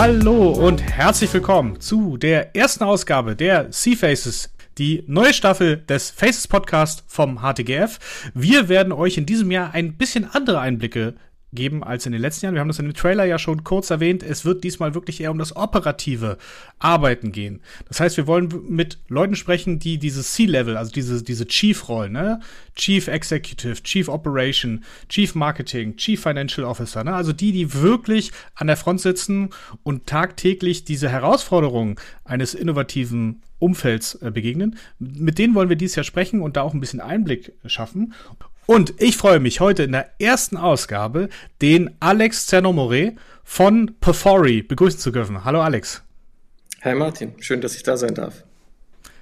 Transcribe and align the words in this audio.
Hallo 0.00 0.50
und 0.50 0.80
herzlich 0.80 1.34
willkommen 1.34 1.80
zu 1.80 2.18
der 2.18 2.54
ersten 2.54 2.84
Ausgabe 2.84 3.34
der 3.34 3.72
Sea 3.72 3.96
Faces, 3.96 4.48
die 4.78 5.02
neue 5.08 5.34
Staffel 5.34 5.78
des 5.78 6.10
Faces 6.12 6.46
Podcast 6.46 7.02
vom 7.08 7.40
HTGF. 7.40 8.30
Wir 8.32 8.68
werden 8.68 8.92
euch 8.92 9.18
in 9.18 9.26
diesem 9.26 9.50
Jahr 9.50 9.74
ein 9.74 9.96
bisschen 9.96 10.24
andere 10.30 10.60
Einblicke 10.60 11.16
geben 11.52 11.82
als 11.82 12.06
in 12.06 12.12
den 12.12 12.20
letzten 12.20 12.44
Jahren. 12.44 12.54
Wir 12.54 12.60
haben 12.60 12.68
das 12.68 12.78
in 12.78 12.86
dem 12.86 12.94
Trailer 12.94 13.24
ja 13.24 13.38
schon 13.38 13.64
kurz 13.64 13.90
erwähnt. 13.90 14.22
Es 14.22 14.44
wird 14.44 14.64
diesmal 14.64 14.94
wirklich 14.94 15.20
eher 15.20 15.30
um 15.30 15.38
das 15.38 15.56
operative 15.56 16.38
Arbeiten 16.78 17.32
gehen. 17.32 17.60
Das 17.88 18.00
heißt, 18.00 18.16
wir 18.16 18.26
wollen 18.26 18.52
mit 18.68 18.98
Leuten 19.08 19.34
sprechen, 19.34 19.78
die 19.78 19.98
dieses 19.98 20.32
C-Level, 20.34 20.76
also 20.76 20.92
diese, 20.92 21.22
diese 21.22 21.46
Chief-Rollen, 21.46 22.12
ne? 22.12 22.40
Chief 22.76 23.08
Executive, 23.08 23.82
Chief 23.82 24.08
Operation, 24.08 24.84
Chief 25.08 25.34
Marketing, 25.34 25.96
Chief 25.96 26.20
Financial 26.20 26.66
Officer, 26.66 27.02
ne? 27.02 27.14
Also 27.14 27.32
die, 27.32 27.52
die 27.52 27.74
wirklich 27.74 28.32
an 28.54 28.66
der 28.66 28.76
Front 28.76 29.00
sitzen 29.00 29.50
und 29.82 30.06
tagtäglich 30.06 30.84
diese 30.84 31.08
Herausforderungen 31.08 31.96
eines 32.24 32.54
innovativen 32.54 33.42
Umfelds 33.58 34.14
äh, 34.16 34.30
begegnen. 34.30 34.78
Mit 34.98 35.38
denen 35.38 35.54
wollen 35.54 35.68
wir 35.68 35.76
dieses 35.76 35.96
Jahr 35.96 36.04
sprechen 36.04 36.40
und 36.40 36.56
da 36.56 36.62
auch 36.62 36.74
ein 36.74 36.80
bisschen 36.80 37.00
Einblick 37.00 37.52
schaffen. 37.66 38.14
Und 38.70 39.00
ich 39.00 39.16
freue 39.16 39.40
mich 39.40 39.60
heute 39.60 39.84
in 39.84 39.92
der 39.92 40.10
ersten 40.20 40.58
Ausgabe, 40.58 41.30
den 41.62 41.96
Alex 42.00 42.48
Cernomore 42.48 43.14
von 43.42 43.94
Perfori 43.98 44.60
begrüßen 44.60 45.00
zu 45.00 45.10
dürfen. 45.10 45.42
Hallo 45.42 45.62
Alex. 45.62 46.02
Hi 46.82 46.94
Martin, 46.94 47.32
schön, 47.40 47.62
dass 47.62 47.74
ich 47.76 47.82
da 47.82 47.96
sein 47.96 48.14
darf. 48.14 48.44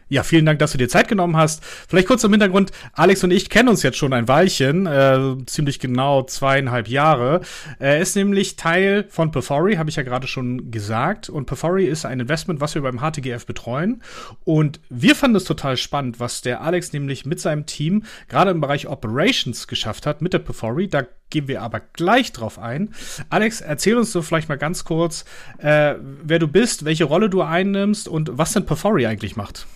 Ja, 0.08 0.22
vielen 0.22 0.46
Dank, 0.46 0.60
dass 0.60 0.70
du 0.70 0.78
dir 0.78 0.88
Zeit 0.88 1.08
genommen 1.08 1.36
hast. 1.36 1.64
Vielleicht 1.64 2.06
kurz 2.06 2.20
zum 2.20 2.30
Hintergrund. 2.30 2.70
Alex 2.92 3.24
und 3.24 3.32
ich 3.32 3.50
kennen 3.50 3.68
uns 3.68 3.82
jetzt 3.82 3.96
schon 3.96 4.12
ein 4.12 4.28
Weilchen, 4.28 4.86
äh, 4.86 5.34
ziemlich 5.46 5.80
genau 5.80 6.22
zweieinhalb 6.22 6.86
Jahre. 6.86 7.40
Er 7.80 7.98
ist 7.98 8.14
nämlich 8.14 8.54
Teil 8.54 9.06
von 9.08 9.32
Perfori, 9.32 9.74
habe 9.74 9.90
ich 9.90 9.96
ja 9.96 10.04
gerade 10.04 10.28
schon 10.28 10.70
gesagt. 10.70 11.28
Und 11.28 11.46
Perfori 11.46 11.86
ist 11.86 12.06
ein 12.06 12.20
Investment, 12.20 12.60
was 12.60 12.76
wir 12.76 12.82
beim 12.82 13.00
HTGF 13.00 13.46
betreuen. 13.46 14.00
Und 14.44 14.78
wir 14.90 15.16
fanden 15.16 15.38
es 15.38 15.44
total 15.44 15.76
spannend, 15.76 16.20
was 16.20 16.40
der 16.40 16.60
Alex 16.60 16.92
nämlich 16.92 17.26
mit 17.26 17.40
seinem 17.40 17.66
Team 17.66 18.04
gerade 18.28 18.52
im 18.52 18.60
Bereich 18.60 18.86
Operations 18.86 19.66
geschafft 19.66 20.06
hat 20.06 20.22
mit 20.22 20.32
der 20.32 20.38
Perfori. 20.38 20.86
Da 20.86 21.02
gehen 21.30 21.48
wir 21.48 21.62
aber 21.62 21.80
gleich 21.80 22.30
drauf 22.30 22.60
ein. 22.60 22.94
Alex, 23.28 23.60
erzähl 23.60 23.96
uns 23.96 24.12
so 24.12 24.22
vielleicht 24.22 24.48
mal 24.48 24.54
ganz 24.54 24.84
kurz, 24.84 25.24
äh, 25.58 25.96
wer 26.22 26.38
du 26.38 26.46
bist, 26.46 26.84
welche 26.84 27.04
Rolle 27.04 27.28
du 27.28 27.42
einnimmst 27.42 28.06
und 28.06 28.38
was 28.38 28.52
denn 28.52 28.66
Perfori 28.66 29.04
eigentlich 29.08 29.34
macht. 29.34 29.66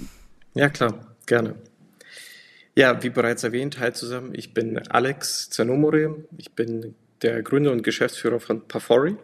Ja, 0.54 0.68
klar, 0.68 1.14
gerne. 1.26 1.54
Ja, 2.74 3.02
wie 3.04 3.10
bereits 3.10 3.44
erwähnt, 3.44 3.78
hi 3.78 3.92
zusammen. 3.92 4.32
Ich 4.34 4.52
bin 4.52 4.78
Alex 4.88 5.48
Zanomore. 5.50 6.24
Ich 6.38 6.50
bin 6.52 6.96
der 7.22 7.42
Gründer 7.42 7.70
und 7.70 7.84
Geschäftsführer 7.84 8.40
von 8.40 8.66
Pafori. 8.66 9.16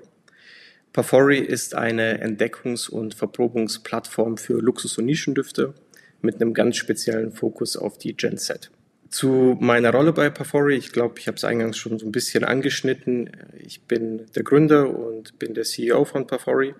Pafori 0.92 1.38
ist 1.38 1.74
eine 1.74 2.22
Entdeckungs- 2.24 2.88
und 2.88 3.14
Verprobungsplattform 3.14 4.36
für 4.36 4.60
Luxus- 4.60 4.98
und 4.98 5.06
Nischendüfte 5.06 5.74
mit 6.22 6.36
einem 6.36 6.54
ganz 6.54 6.76
speziellen 6.76 7.32
Fokus 7.32 7.76
auf 7.76 7.98
die 7.98 8.16
Gen 8.16 8.38
Z. 8.38 8.70
Zu 9.10 9.56
meiner 9.60 9.90
Rolle 9.90 10.12
bei 10.12 10.30
Pafori, 10.30 10.76
ich 10.76 10.92
glaube, 10.92 11.18
ich 11.18 11.26
habe 11.26 11.36
es 11.36 11.44
eingangs 11.44 11.76
schon 11.76 11.98
so 11.98 12.06
ein 12.06 12.12
bisschen 12.12 12.44
angeschnitten. 12.44 13.30
Ich 13.58 13.82
bin 13.82 14.26
der 14.36 14.44
Gründer 14.44 14.96
und 14.96 15.40
bin 15.40 15.54
der 15.54 15.64
CEO 15.64 16.04
von 16.04 16.28
Pafori 16.28 16.74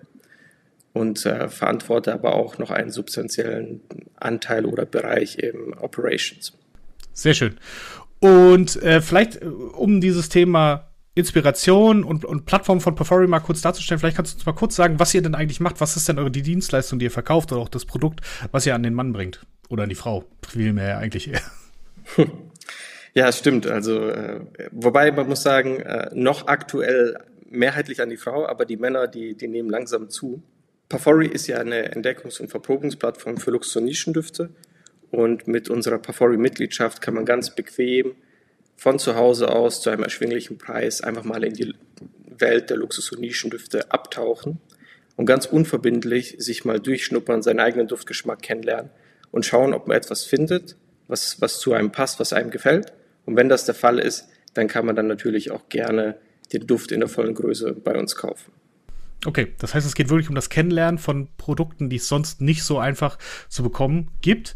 und 0.97 1.25
äh, 1.25 1.47
verantworte 1.49 2.13
aber 2.13 2.35
auch 2.35 2.57
noch 2.57 2.71
einen 2.71 2.91
substanziellen 2.91 3.81
Anteil 4.15 4.65
oder 4.65 4.85
Bereich 4.85 5.37
im 5.39 5.73
Operations. 5.79 6.53
Sehr 7.13 7.33
schön. 7.33 7.55
Und 8.19 8.81
äh, 8.83 9.01
vielleicht, 9.01 9.41
äh, 9.41 9.45
um 9.45 10.01
dieses 10.01 10.29
Thema 10.29 10.89
Inspiration 11.15 12.03
und, 12.03 12.25
und 12.25 12.45
Plattform 12.45 12.79
von 12.79 12.95
Perfori 12.95 13.27
mal 13.27 13.39
kurz 13.39 13.61
darzustellen, 13.61 13.99
vielleicht 13.99 14.17
kannst 14.17 14.33
du 14.33 14.37
uns 14.37 14.45
mal 14.45 14.53
kurz 14.53 14.75
sagen, 14.75 14.99
was 14.99 15.13
ihr 15.13 15.21
denn 15.21 15.35
eigentlich 15.35 15.59
macht. 15.59 15.81
Was 15.81 15.95
ist 15.97 16.07
denn 16.07 16.19
eure 16.19 16.31
die 16.31 16.43
Dienstleistung, 16.43 16.99
die 16.99 17.05
ihr 17.05 17.11
verkauft 17.11 17.51
oder 17.51 17.61
auch 17.61 17.69
das 17.69 17.85
Produkt, 17.85 18.21
was 18.51 18.65
ihr 18.65 18.75
an 18.75 18.83
den 18.83 18.93
Mann 18.93 19.13
bringt? 19.13 19.45
Oder 19.69 19.83
an 19.83 19.89
die 19.89 19.95
Frau, 19.95 20.25
vielmehr 20.47 20.97
eigentlich 20.99 21.31
eher. 21.31 21.41
Ja, 23.13 23.31
stimmt. 23.31 23.65
Also, 23.65 24.09
äh, 24.09 24.41
wobei 24.71 25.11
man 25.11 25.27
muss 25.27 25.41
sagen, 25.41 25.79
äh, 25.79 26.11
noch 26.13 26.45
aktuell 26.45 27.17
mehrheitlich 27.49 27.99
an 27.99 28.11
die 28.11 28.17
Frau, 28.17 28.45
aber 28.45 28.63
die 28.65 28.77
Männer, 28.77 29.07
die, 29.07 29.35
die 29.35 29.47
nehmen 29.47 29.71
langsam 29.71 30.07
zu. 30.11 30.43
Pafori 30.89 31.27
ist 31.27 31.47
ja 31.47 31.57
eine 31.57 31.93
Entdeckungs- 31.93 32.39
und 32.39 32.49
Verprobungsplattform 32.49 33.37
für 33.37 33.51
Luxus- 33.51 33.75
und 33.75 33.85
Nischendüfte. 33.85 34.49
Und 35.11 35.47
mit 35.47 35.69
unserer 35.69 35.99
Pafori-Mitgliedschaft 35.99 37.01
kann 37.01 37.13
man 37.13 37.25
ganz 37.25 37.55
bequem 37.55 38.15
von 38.75 38.99
zu 38.99 39.15
Hause 39.15 39.49
aus 39.49 39.81
zu 39.81 39.89
einem 39.89 40.03
erschwinglichen 40.03 40.57
Preis 40.57 41.01
einfach 41.01 41.23
mal 41.23 41.43
in 41.43 41.53
die 41.53 41.73
Welt 42.37 42.69
der 42.69 42.77
Luxus- 42.77 43.11
und 43.11 43.21
Nischendüfte 43.21 43.91
abtauchen 43.91 44.59
und 45.15 45.25
ganz 45.25 45.45
unverbindlich 45.45 46.35
sich 46.37 46.63
mal 46.63 46.79
durchschnuppern, 46.79 47.41
seinen 47.41 47.59
eigenen 47.59 47.87
Duftgeschmack 47.87 48.41
kennenlernen 48.41 48.91
und 49.31 49.45
schauen, 49.45 49.73
ob 49.73 49.87
man 49.87 49.97
etwas 49.97 50.23
findet, 50.23 50.75
was, 51.07 51.41
was 51.41 51.59
zu 51.59 51.73
einem 51.73 51.91
passt, 51.91 52.19
was 52.19 52.33
einem 52.33 52.51
gefällt. 52.51 52.93
Und 53.25 53.35
wenn 53.35 53.49
das 53.49 53.65
der 53.65 53.75
Fall 53.75 53.99
ist, 53.99 54.27
dann 54.53 54.67
kann 54.67 54.85
man 54.85 54.95
dann 54.95 55.07
natürlich 55.07 55.51
auch 55.51 55.69
gerne 55.69 56.17
den 56.53 56.67
Duft 56.67 56.91
in 56.91 56.99
der 56.99 57.09
vollen 57.09 57.33
Größe 57.33 57.73
bei 57.73 57.97
uns 57.97 58.15
kaufen. 58.15 58.51
Okay, 59.25 59.55
das 59.57 59.73
heißt, 59.73 59.87
es 59.87 59.95
geht 59.95 60.09
wirklich 60.09 60.29
um 60.29 60.35
das 60.35 60.49
Kennenlernen 60.49 60.99
von 60.99 61.27
Produkten, 61.37 61.89
die 61.89 61.95
es 61.95 62.07
sonst 62.07 62.39
nicht 62.39 62.63
so 62.63 62.77
einfach 62.77 63.17
zu 63.49 63.63
bekommen 63.63 64.11
gibt. 64.21 64.53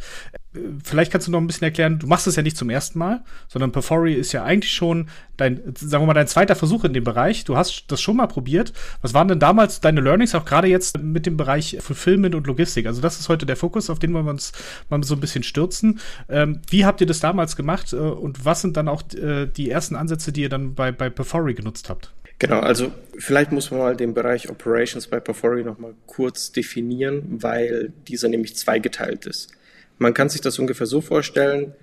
Äh, 0.53 0.59
vielleicht 0.83 1.11
kannst 1.11 1.27
du 1.27 1.31
noch 1.31 1.41
ein 1.41 1.47
bisschen 1.47 1.65
erklären, 1.65 1.97
du 1.97 2.05
machst 2.05 2.27
es 2.27 2.35
ja 2.35 2.43
nicht 2.43 2.57
zum 2.57 2.69
ersten 2.69 2.99
Mal, 2.99 3.23
sondern 3.47 3.71
Perfori 3.71 4.13
ist 4.13 4.33
ja 4.33 4.43
eigentlich 4.43 4.71
schon 4.71 5.09
dein, 5.37 5.61
sagen 5.75 6.03
wir 6.03 6.07
mal, 6.07 6.13
dein 6.13 6.27
zweiter 6.27 6.55
Versuch 6.55 6.83
in 6.83 6.93
dem 6.93 7.03
Bereich. 7.03 7.43
Du 7.43 7.57
hast 7.57 7.85
das 7.87 8.01
schon 8.01 8.17
mal 8.17 8.27
probiert. 8.27 8.71
Was 9.01 9.15
waren 9.15 9.27
denn 9.27 9.39
damals 9.39 9.81
deine 9.81 9.99
Learnings, 9.99 10.35
auch 10.35 10.45
gerade 10.45 10.67
jetzt 10.67 10.99
mit 10.99 11.25
dem 11.25 11.37
Bereich 11.37 11.77
Fulfillment 11.81 12.35
und 12.35 12.45
Logistik? 12.45 12.85
Also 12.85 13.01
das 13.01 13.19
ist 13.19 13.29
heute 13.29 13.47
der 13.47 13.57
Fokus, 13.57 13.89
auf 13.89 13.97
den 13.97 14.13
wollen 14.13 14.25
wir 14.25 14.31
uns 14.31 14.51
mal 14.89 15.03
so 15.03 15.15
ein 15.15 15.21
bisschen 15.21 15.41
stürzen. 15.41 15.99
Ähm, 16.29 16.61
wie 16.69 16.85
habt 16.85 17.01
ihr 17.01 17.07
das 17.07 17.19
damals 17.19 17.55
gemacht 17.55 17.93
äh, 17.93 17.95
und 17.95 18.45
was 18.45 18.61
sind 18.61 18.77
dann 18.77 18.87
auch 18.87 19.01
äh, 19.13 19.47
die 19.47 19.71
ersten 19.71 19.95
Ansätze, 19.95 20.31
die 20.31 20.41
ihr 20.43 20.49
dann 20.49 20.75
bei, 20.75 20.91
bei 20.91 21.09
Perfori 21.09 21.55
genutzt 21.55 21.89
habt? 21.89 22.13
Genau, 22.41 22.59
also 22.59 22.91
vielleicht 23.19 23.51
muss 23.51 23.69
man 23.69 23.81
mal 23.81 23.95
den 23.95 24.15
Bereich 24.15 24.49
Operations 24.49 25.05
bei 25.05 25.19
Perfori 25.19 25.63
nochmal 25.63 25.93
kurz 26.07 26.51
definieren, 26.51 27.23
weil 27.43 27.93
dieser 28.07 28.29
nämlich 28.29 28.55
zweigeteilt 28.55 29.27
ist. 29.27 29.51
Man 29.99 30.15
kann 30.15 30.27
sich 30.27 30.41
das 30.41 30.57
ungefähr 30.57 30.87
so 30.87 31.01
vorstellen, 31.01 31.75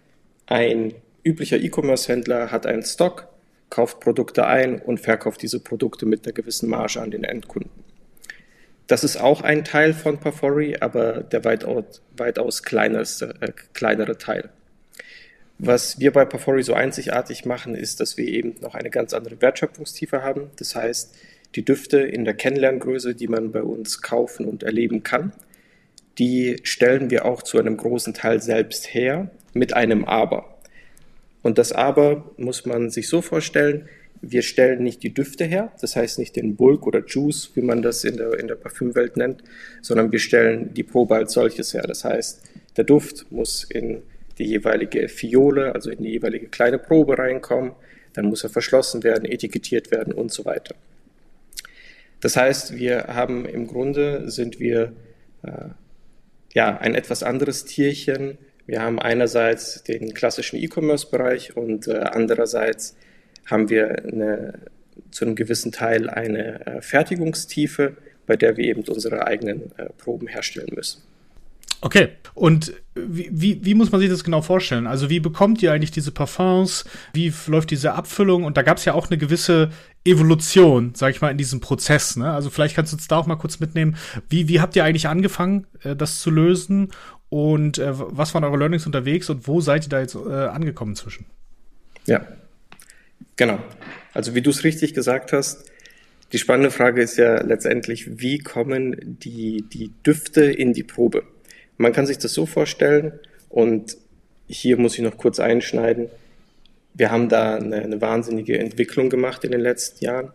ein 0.46 0.94
üblicher 1.24 1.58
E-Commerce-Händler 1.58 2.50
hat 2.50 2.66
einen 2.66 2.82
Stock, 2.82 3.28
kauft 3.70 4.00
Produkte 4.00 4.48
ein 4.48 4.82
und 4.82 4.98
verkauft 4.98 5.42
diese 5.42 5.60
Produkte 5.60 6.06
mit 6.06 6.26
einer 6.26 6.32
gewissen 6.32 6.68
Marge 6.68 7.00
an 7.00 7.12
den 7.12 7.22
Endkunden. 7.22 7.70
Das 8.88 9.04
ist 9.04 9.16
auch 9.16 9.42
ein 9.42 9.62
Teil 9.62 9.94
von 9.94 10.18
Perfori, 10.18 10.78
aber 10.80 11.22
der 11.22 11.44
weitaus, 11.44 12.02
weitaus 12.16 12.64
kleinere, 12.64 13.04
äh, 13.38 13.52
kleinere 13.74 14.18
Teil. 14.18 14.50
Was 15.58 15.98
wir 15.98 16.12
bei 16.12 16.24
Pafori 16.24 16.62
so 16.62 16.74
einzigartig 16.74 17.44
machen, 17.44 17.74
ist, 17.74 17.98
dass 17.98 18.16
wir 18.16 18.28
eben 18.28 18.54
noch 18.60 18.74
eine 18.74 18.90
ganz 18.90 19.12
andere 19.12 19.40
Wertschöpfungstiefe 19.42 20.22
haben. 20.22 20.50
Das 20.56 20.76
heißt, 20.76 21.16
die 21.56 21.64
Düfte 21.64 21.98
in 21.98 22.24
der 22.24 22.34
Kennenlerngröße, 22.34 23.14
die 23.14 23.26
man 23.26 23.50
bei 23.50 23.62
uns 23.62 24.00
kaufen 24.00 24.46
und 24.46 24.62
erleben 24.62 25.02
kann, 25.02 25.32
die 26.18 26.58
stellen 26.62 27.10
wir 27.10 27.24
auch 27.24 27.42
zu 27.42 27.58
einem 27.58 27.76
großen 27.76 28.14
Teil 28.14 28.40
selbst 28.40 28.94
her 28.94 29.30
mit 29.52 29.74
einem 29.74 30.04
Aber. 30.04 30.58
Und 31.42 31.58
das 31.58 31.72
Aber 31.72 32.30
muss 32.36 32.64
man 32.64 32.90
sich 32.90 33.08
so 33.08 33.20
vorstellen, 33.20 33.88
wir 34.20 34.42
stellen 34.42 34.82
nicht 34.82 35.02
die 35.02 35.14
Düfte 35.14 35.44
her, 35.44 35.72
das 35.80 35.96
heißt 35.96 36.18
nicht 36.18 36.34
den 36.36 36.56
Bulk 36.56 36.86
oder 36.86 37.04
Juice, 37.04 37.50
wie 37.54 37.62
man 37.62 37.82
das 37.82 38.04
in 38.04 38.16
der, 38.16 38.38
in 38.38 38.48
der 38.48 38.56
Parfümwelt 38.56 39.16
nennt, 39.16 39.42
sondern 39.80 40.10
wir 40.10 40.18
stellen 40.18 40.74
die 40.74 40.82
Probe 40.82 41.16
als 41.16 41.32
solches 41.32 41.72
her. 41.72 41.82
Das 41.82 42.04
heißt, 42.04 42.42
der 42.76 42.84
Duft 42.84 43.30
muss 43.30 43.64
in 43.64 44.02
die 44.38 44.44
jeweilige 44.44 45.08
Fiole, 45.08 45.74
also 45.74 45.90
in 45.90 46.02
die 46.02 46.10
jeweilige 46.10 46.48
kleine 46.48 46.78
Probe 46.78 47.18
reinkommen. 47.18 47.72
Dann 48.12 48.26
muss 48.26 48.44
er 48.44 48.50
verschlossen 48.50 49.04
werden, 49.04 49.24
etikettiert 49.24 49.90
werden 49.90 50.12
und 50.12 50.32
so 50.32 50.44
weiter. 50.44 50.74
Das 52.20 52.36
heißt, 52.36 52.76
wir 52.76 53.08
haben 53.08 53.46
im 53.46 53.66
Grunde 53.66 54.30
sind 54.30 54.58
wir 54.58 54.92
äh, 55.42 55.68
ja 56.52 56.78
ein 56.78 56.94
etwas 56.94 57.22
anderes 57.22 57.64
Tierchen. 57.64 58.38
Wir 58.66 58.82
haben 58.82 58.98
einerseits 58.98 59.82
den 59.84 60.14
klassischen 60.14 60.58
E-Commerce-Bereich 60.58 61.56
und 61.56 61.86
äh, 61.86 61.98
andererseits 61.98 62.96
haben 63.46 63.70
wir 63.70 64.04
eine, 64.04 64.60
zu 65.10 65.24
einem 65.24 65.36
gewissen 65.36 65.72
Teil 65.72 66.10
eine 66.10 66.66
äh, 66.66 66.82
Fertigungstiefe, 66.82 67.96
bei 68.26 68.36
der 68.36 68.56
wir 68.56 68.64
eben 68.64 68.82
unsere 68.82 69.26
eigenen 69.26 69.72
äh, 69.78 69.86
Proben 69.96 70.26
herstellen 70.26 70.74
müssen. 70.74 71.02
Okay, 71.80 72.08
und 72.34 72.72
wie, 72.94 73.28
wie, 73.30 73.64
wie 73.64 73.74
muss 73.74 73.92
man 73.92 74.00
sich 74.00 74.10
das 74.10 74.24
genau 74.24 74.42
vorstellen? 74.42 74.88
Also 74.88 75.10
wie 75.10 75.20
bekommt 75.20 75.62
ihr 75.62 75.72
eigentlich 75.72 75.92
diese 75.92 76.10
Parfums? 76.10 76.84
Wie 77.12 77.32
läuft 77.46 77.70
diese 77.70 77.94
Abfüllung? 77.94 78.42
Und 78.42 78.56
da 78.56 78.62
gab 78.62 78.78
es 78.78 78.84
ja 78.84 78.94
auch 78.94 79.08
eine 79.08 79.18
gewisse 79.18 79.70
Evolution, 80.04 80.92
sag 80.96 81.10
ich 81.10 81.20
mal, 81.20 81.30
in 81.30 81.38
diesem 81.38 81.60
Prozess. 81.60 82.16
Ne? 82.16 82.32
Also 82.32 82.50
vielleicht 82.50 82.74
kannst 82.74 82.92
du 82.92 82.96
uns 82.96 83.06
da 83.06 83.16
auch 83.16 83.26
mal 83.26 83.36
kurz 83.36 83.60
mitnehmen. 83.60 83.96
Wie, 84.28 84.48
wie 84.48 84.60
habt 84.60 84.74
ihr 84.74 84.82
eigentlich 84.82 85.06
angefangen, 85.06 85.66
äh, 85.84 85.94
das 85.94 86.18
zu 86.20 86.30
lösen? 86.30 86.90
Und 87.28 87.78
äh, 87.78 87.92
was 87.92 88.34
waren 88.34 88.42
eure 88.42 88.56
Learnings 88.56 88.86
unterwegs 88.86 89.30
und 89.30 89.46
wo 89.46 89.60
seid 89.60 89.86
ihr 89.86 89.90
da 89.90 90.00
jetzt 90.00 90.16
äh, 90.16 90.18
angekommen 90.18 90.96
zwischen? 90.96 91.26
Ja, 92.06 92.26
genau. 93.36 93.60
Also 94.14 94.34
wie 94.34 94.42
du 94.42 94.50
es 94.50 94.64
richtig 94.64 94.94
gesagt 94.94 95.32
hast, 95.32 95.64
Die 96.32 96.38
spannende 96.38 96.70
Frage 96.70 97.02
ist 97.02 97.16
ja 97.16 97.42
letztendlich, 97.42 98.20
wie 98.20 98.38
kommen 98.38 99.18
die, 99.22 99.64
die 99.72 99.92
Düfte 100.04 100.44
in 100.44 100.74
die 100.74 100.82
Probe? 100.82 101.22
Man 101.78 101.92
kann 101.92 102.06
sich 102.06 102.18
das 102.18 102.34
so 102.34 102.44
vorstellen 102.44 103.18
und 103.48 103.96
hier 104.48 104.76
muss 104.76 104.94
ich 104.94 105.00
noch 105.00 105.16
kurz 105.16 105.38
einschneiden. 105.40 106.08
Wir 106.92 107.10
haben 107.10 107.28
da 107.28 107.54
eine, 107.54 107.76
eine 107.76 108.00
wahnsinnige 108.00 108.58
Entwicklung 108.58 109.08
gemacht 109.08 109.44
in 109.44 109.52
den 109.52 109.60
letzten 109.60 110.04
Jahren. 110.04 110.32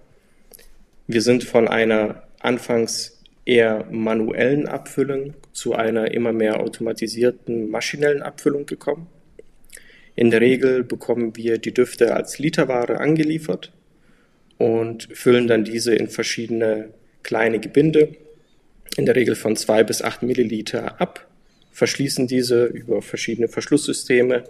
Wir 1.08 1.22
sind 1.22 1.44
von 1.44 1.68
einer 1.68 2.24
anfangs 2.40 3.22
eher 3.46 3.86
manuellen 3.92 4.68
Abfüllung 4.68 5.34
zu 5.52 5.74
einer 5.74 6.12
immer 6.12 6.32
mehr 6.32 6.62
automatisierten 6.62 7.70
maschinellen 7.70 8.22
Abfüllung 8.22 8.66
gekommen. 8.66 9.08
In 10.16 10.32
der 10.32 10.40
Regel 10.42 10.84
bekommen 10.84 11.36
wir 11.36 11.58
die 11.58 11.74
Düfte 11.74 12.16
als 12.16 12.40
Literware 12.40 13.00
angeliefert 13.00 13.74
und 14.58 15.10
füllen 15.12 15.48
dann 15.48 15.66
diese 15.66 15.94
in 15.94 16.08
verschiedene 16.08 16.90
kleine 17.24 17.60
Gebinde, 17.60 18.16
in 18.96 19.06
der 19.06 19.16
Regel 19.16 19.36
von 19.36 19.56
zwei 19.56 19.84
bis 19.84 20.02
acht 20.02 20.24
Milliliter 20.24 21.02
ab, 21.02 21.28
verschließen 21.74 22.28
diese 22.28 22.66
über 22.66 23.02
verschiedene 23.02 23.50
Verschlusssysteme 23.50 24.46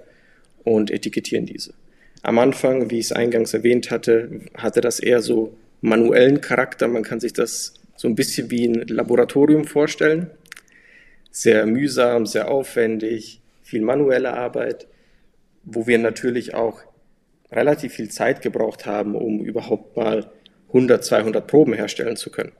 und 0.63 0.91
etikettieren 0.91 1.45
diese. 1.45 1.73
Am 2.21 2.37
Anfang, 2.37 2.89
wie 2.89 2.99
ich 2.99 3.07
es 3.07 3.11
eingangs 3.11 3.53
erwähnt 3.53 3.91
hatte, 3.91 4.41
hatte 4.55 4.81
das 4.81 4.99
eher 4.99 5.21
so 5.21 5.57
manuellen 5.81 6.39
Charakter. 6.39 6.87
Man 6.87 7.03
kann 7.03 7.19
sich 7.19 7.33
das 7.33 7.73
so 7.95 8.07
ein 8.07 8.15
bisschen 8.15 8.51
wie 8.51 8.67
ein 8.67 8.87
Laboratorium 8.87 9.65
vorstellen. 9.65 10.29
Sehr 11.31 11.65
mühsam, 11.65 12.25
sehr 12.25 12.49
aufwendig, 12.49 13.41
viel 13.61 13.81
manuelle 13.81 14.33
Arbeit, 14.33 14.87
wo 15.63 15.87
wir 15.87 15.97
natürlich 15.97 16.53
auch 16.53 16.81
relativ 17.51 17.93
viel 17.93 18.09
Zeit 18.09 18.41
gebraucht 18.41 18.85
haben, 18.85 19.15
um 19.15 19.43
überhaupt 19.43 19.95
mal 19.97 20.31
100, 20.69 21.03
200 21.03 21.45
Proben 21.47 21.73
herstellen 21.73 22.15
zu 22.15 22.29
können. 22.29 22.51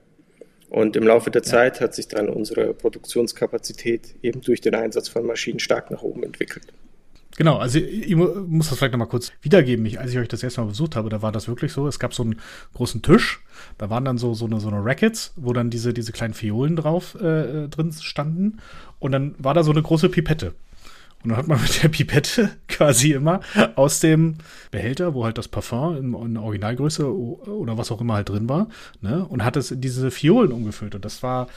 Und 0.73 0.95
im 0.95 1.03
Laufe 1.03 1.29
der 1.29 1.43
ja. 1.43 1.47
Zeit 1.47 1.81
hat 1.81 1.93
sich 1.93 2.07
dann 2.07 2.29
unsere 2.29 2.73
Produktionskapazität 2.73 4.15
eben 4.23 4.41
durch 4.41 4.59
den 4.59 4.73
Einsatz 4.73 5.07
von 5.07 5.23
Maschinen 5.23 5.59
stark 5.59 5.91
nach 5.91 6.01
oben 6.01 6.23
entwickelt. 6.23 6.73
Genau, 7.37 7.57
also 7.57 7.77
ich 7.77 8.15
muss 8.15 8.69
das 8.69 8.79
vielleicht 8.79 8.93
nochmal 8.93 9.07
kurz 9.07 9.31
wiedergeben. 9.43 9.85
Ich, 9.85 9.99
als 9.99 10.11
ich 10.11 10.17
euch 10.17 10.27
das 10.27 10.41
erste 10.41 10.61
Mal 10.61 10.67
besucht 10.67 10.95
habe, 10.95 11.09
da 11.09 11.21
war 11.21 11.31
das 11.31 11.47
wirklich 11.47 11.71
so. 11.71 11.87
Es 11.87 11.99
gab 11.99 12.15
so 12.15 12.23
einen 12.23 12.41
großen 12.73 13.03
Tisch, 13.03 13.43
da 13.77 13.91
waren 13.91 14.03
dann 14.03 14.17
so, 14.17 14.33
so, 14.33 14.47
eine, 14.47 14.59
so 14.59 14.67
eine 14.67 14.83
Rackets, 14.83 15.33
wo 15.35 15.53
dann 15.53 15.69
diese, 15.69 15.93
diese 15.93 16.11
kleinen 16.11 16.33
Fiolen 16.33 16.75
drauf 16.75 17.13
äh, 17.21 17.67
drin 17.67 17.91
standen. 17.91 18.57
Und 18.97 19.11
dann 19.11 19.35
war 19.37 19.53
da 19.53 19.61
so 19.61 19.71
eine 19.71 19.83
große 19.83 20.09
Pipette. 20.09 20.55
Und 21.23 21.29
dann 21.29 21.37
hat 21.37 21.47
man 21.47 21.61
mit 21.61 21.81
der 21.81 21.89
Pipette 21.89 22.49
quasi 22.67 23.13
immer 23.13 23.39
aus 23.75 23.99
dem 23.99 24.35
Behälter, 24.71 25.13
wo 25.13 25.25
halt 25.25 25.37
das 25.37 25.47
Parfum 25.47 25.95
in, 25.95 26.13
in 26.13 26.37
Originalgröße 26.37 27.07
oder 27.07 27.77
was 27.77 27.91
auch 27.91 28.01
immer 28.01 28.15
halt 28.15 28.29
drin 28.29 28.49
war, 28.49 28.67
ne, 29.01 29.25
und 29.25 29.43
hat 29.43 29.55
es 29.55 29.71
in 29.71 29.81
diese 29.81 30.11
Fiolen 30.11 30.51
umgefüllt. 30.51 30.95
Und 30.95 31.05
das 31.05 31.23
war 31.23 31.47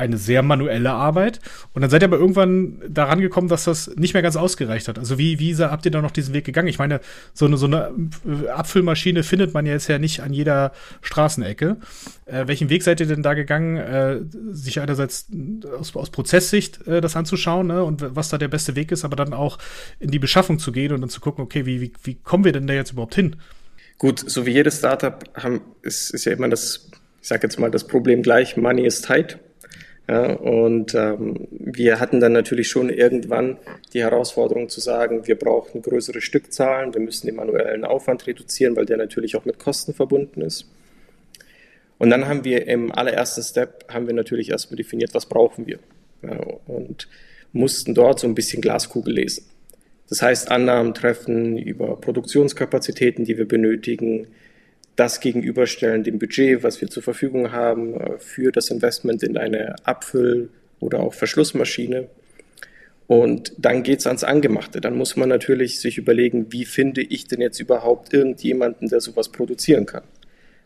eine 0.00 0.16
sehr 0.16 0.42
manuelle 0.42 0.92
Arbeit. 0.92 1.40
Und 1.72 1.82
dann 1.82 1.90
seid 1.90 2.02
ihr 2.02 2.08
aber 2.08 2.18
irgendwann 2.18 2.82
daran 2.88 3.20
gekommen, 3.20 3.48
dass 3.48 3.64
das 3.64 3.94
nicht 3.96 4.14
mehr 4.14 4.22
ganz 4.22 4.36
ausgereicht 4.36 4.88
hat. 4.88 4.98
Also 4.98 5.18
wie, 5.18 5.38
wie 5.38 5.54
habt 5.56 5.84
ihr 5.84 5.90
da 5.90 6.02
noch 6.02 6.10
diesen 6.10 6.34
Weg 6.34 6.44
gegangen? 6.44 6.68
Ich 6.68 6.78
meine, 6.78 7.00
so 7.34 7.46
eine, 7.46 7.56
so 7.56 7.66
eine 7.66 7.92
äh, 8.26 8.48
Abfüllmaschine 8.48 9.22
findet 9.22 9.54
man 9.54 9.66
ja 9.66 9.72
jetzt 9.72 9.88
ja 9.88 9.98
nicht 9.98 10.20
an 10.20 10.32
jeder 10.32 10.72
Straßenecke. 11.02 11.76
Äh, 12.26 12.46
welchen 12.46 12.70
Weg 12.70 12.82
seid 12.82 13.00
ihr 13.00 13.06
denn 13.06 13.22
da 13.22 13.34
gegangen, 13.34 13.76
äh, 13.76 14.20
sich 14.50 14.80
einerseits 14.80 15.26
aus, 15.78 15.94
aus 15.94 16.10
Prozesssicht 16.10 16.86
äh, 16.86 17.00
das 17.00 17.16
anzuschauen 17.16 17.68
ne? 17.68 17.84
und 17.84 18.16
was 18.16 18.28
da 18.28 18.38
der 18.38 18.48
beste 18.48 18.76
Weg 18.76 18.92
ist, 18.92 19.04
aber 19.04 19.16
dann 19.16 19.32
auch 19.32 19.58
in 19.98 20.10
die 20.10 20.18
Beschaffung 20.18 20.58
zu 20.58 20.72
gehen 20.72 20.92
und 20.92 21.00
dann 21.00 21.10
zu 21.10 21.20
gucken, 21.20 21.44
okay, 21.44 21.66
wie, 21.66 21.80
wie, 21.80 21.92
wie 22.02 22.14
kommen 22.14 22.44
wir 22.44 22.52
denn 22.52 22.66
da 22.66 22.74
jetzt 22.74 22.92
überhaupt 22.92 23.14
hin? 23.14 23.36
Gut, 23.98 24.18
so 24.18 24.46
wie 24.46 24.52
jedes 24.52 24.78
Startup 24.78 25.22
haben, 25.34 25.60
ist, 25.82 26.14
ist 26.14 26.24
ja 26.24 26.32
immer 26.32 26.48
das, 26.48 26.88
ich 27.20 27.28
sage 27.28 27.42
jetzt 27.42 27.58
mal, 27.58 27.70
das 27.70 27.86
Problem 27.86 28.22
gleich, 28.22 28.56
Money 28.56 28.86
is 28.86 29.02
tight. 29.02 29.38
Ja, 30.10 30.32
und 30.32 30.92
ähm, 30.96 31.46
wir 31.52 32.00
hatten 32.00 32.18
dann 32.18 32.32
natürlich 32.32 32.66
schon 32.66 32.90
irgendwann 32.90 33.58
die 33.92 34.02
Herausforderung 34.02 34.68
zu 34.68 34.80
sagen, 34.80 35.28
wir 35.28 35.36
brauchen 35.36 35.82
größere 35.82 36.20
Stückzahlen, 36.20 36.92
wir 36.92 37.00
müssen 37.00 37.28
den 37.28 37.36
manuellen 37.36 37.84
Aufwand 37.84 38.26
reduzieren, 38.26 38.74
weil 38.74 38.86
der 38.86 38.96
natürlich 38.96 39.36
auch 39.36 39.44
mit 39.44 39.60
Kosten 39.60 39.94
verbunden 39.94 40.42
ist. 40.42 40.68
Und 41.98 42.10
dann 42.10 42.26
haben 42.26 42.44
wir 42.44 42.66
im 42.66 42.90
allerersten 42.90 43.44
Step 43.44 43.84
haben 43.86 44.08
wir 44.08 44.14
natürlich 44.14 44.50
erstmal 44.50 44.78
definiert, 44.78 45.14
was 45.14 45.26
brauchen 45.26 45.68
wir 45.68 45.78
ja, 46.22 46.40
und 46.66 47.06
mussten 47.52 47.94
dort 47.94 48.18
so 48.18 48.26
ein 48.26 48.34
bisschen 48.34 48.60
Glaskugel 48.60 49.14
lesen. 49.14 49.44
Das 50.08 50.22
heißt, 50.22 50.50
Annahmen 50.50 50.92
treffen 50.92 51.56
über 51.56 52.00
Produktionskapazitäten, 52.00 53.24
die 53.24 53.38
wir 53.38 53.46
benötigen, 53.46 54.26
das 55.00 55.20
gegenüberstellen 55.20 56.04
dem 56.04 56.18
Budget, 56.18 56.62
was 56.62 56.82
wir 56.82 56.88
zur 56.88 57.02
Verfügung 57.02 57.52
haben 57.52 57.98
äh, 57.98 58.18
für 58.18 58.52
das 58.52 58.70
Investment 58.70 59.22
in 59.22 59.38
eine 59.38 59.74
Abfüll- 59.84 60.50
oder 60.78 61.00
auch 61.00 61.14
Verschlussmaschine. 61.14 62.08
Und 63.06 63.54
dann 63.56 63.82
geht 63.82 64.00
es 64.00 64.06
ans 64.06 64.24
Angemachte. 64.24 64.80
Dann 64.82 64.96
muss 64.96 65.16
man 65.16 65.30
natürlich 65.30 65.80
sich 65.80 65.96
überlegen, 65.96 66.52
wie 66.52 66.66
finde 66.66 67.00
ich 67.00 67.26
denn 67.26 67.40
jetzt 67.40 67.58
überhaupt 67.58 68.12
irgendjemanden, 68.12 68.88
der 68.88 69.00
sowas 69.00 69.30
produzieren 69.30 69.86
kann. 69.86 70.04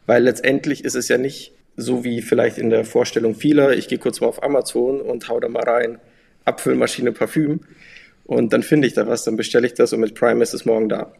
Weil 0.04 0.24
letztendlich 0.24 0.84
ist 0.84 0.96
es 0.96 1.08
ja 1.08 1.16
nicht 1.16 1.52
so 1.76 2.02
wie 2.02 2.20
vielleicht 2.20 2.58
in 2.58 2.70
der 2.70 2.84
Vorstellung 2.84 3.36
vieler, 3.36 3.76
ich 3.76 3.86
gehe 3.86 3.98
kurz 3.98 4.20
mal 4.20 4.26
auf 4.26 4.42
Amazon 4.42 5.00
und 5.00 5.28
hau 5.28 5.38
da 5.38 5.48
mal 5.48 5.62
rein, 5.62 5.98
Abfüllmaschine, 6.44 7.12
Parfüm 7.12 7.60
und 8.24 8.52
dann 8.52 8.62
finde 8.62 8.88
ich 8.88 8.94
da 8.94 9.06
was, 9.06 9.24
dann 9.24 9.36
bestelle 9.36 9.66
ich 9.66 9.74
das 9.74 9.92
und 9.92 10.00
mit 10.00 10.14
Prime 10.14 10.42
ist 10.42 10.54
es 10.54 10.64
morgen 10.64 10.88
da. 10.88 11.12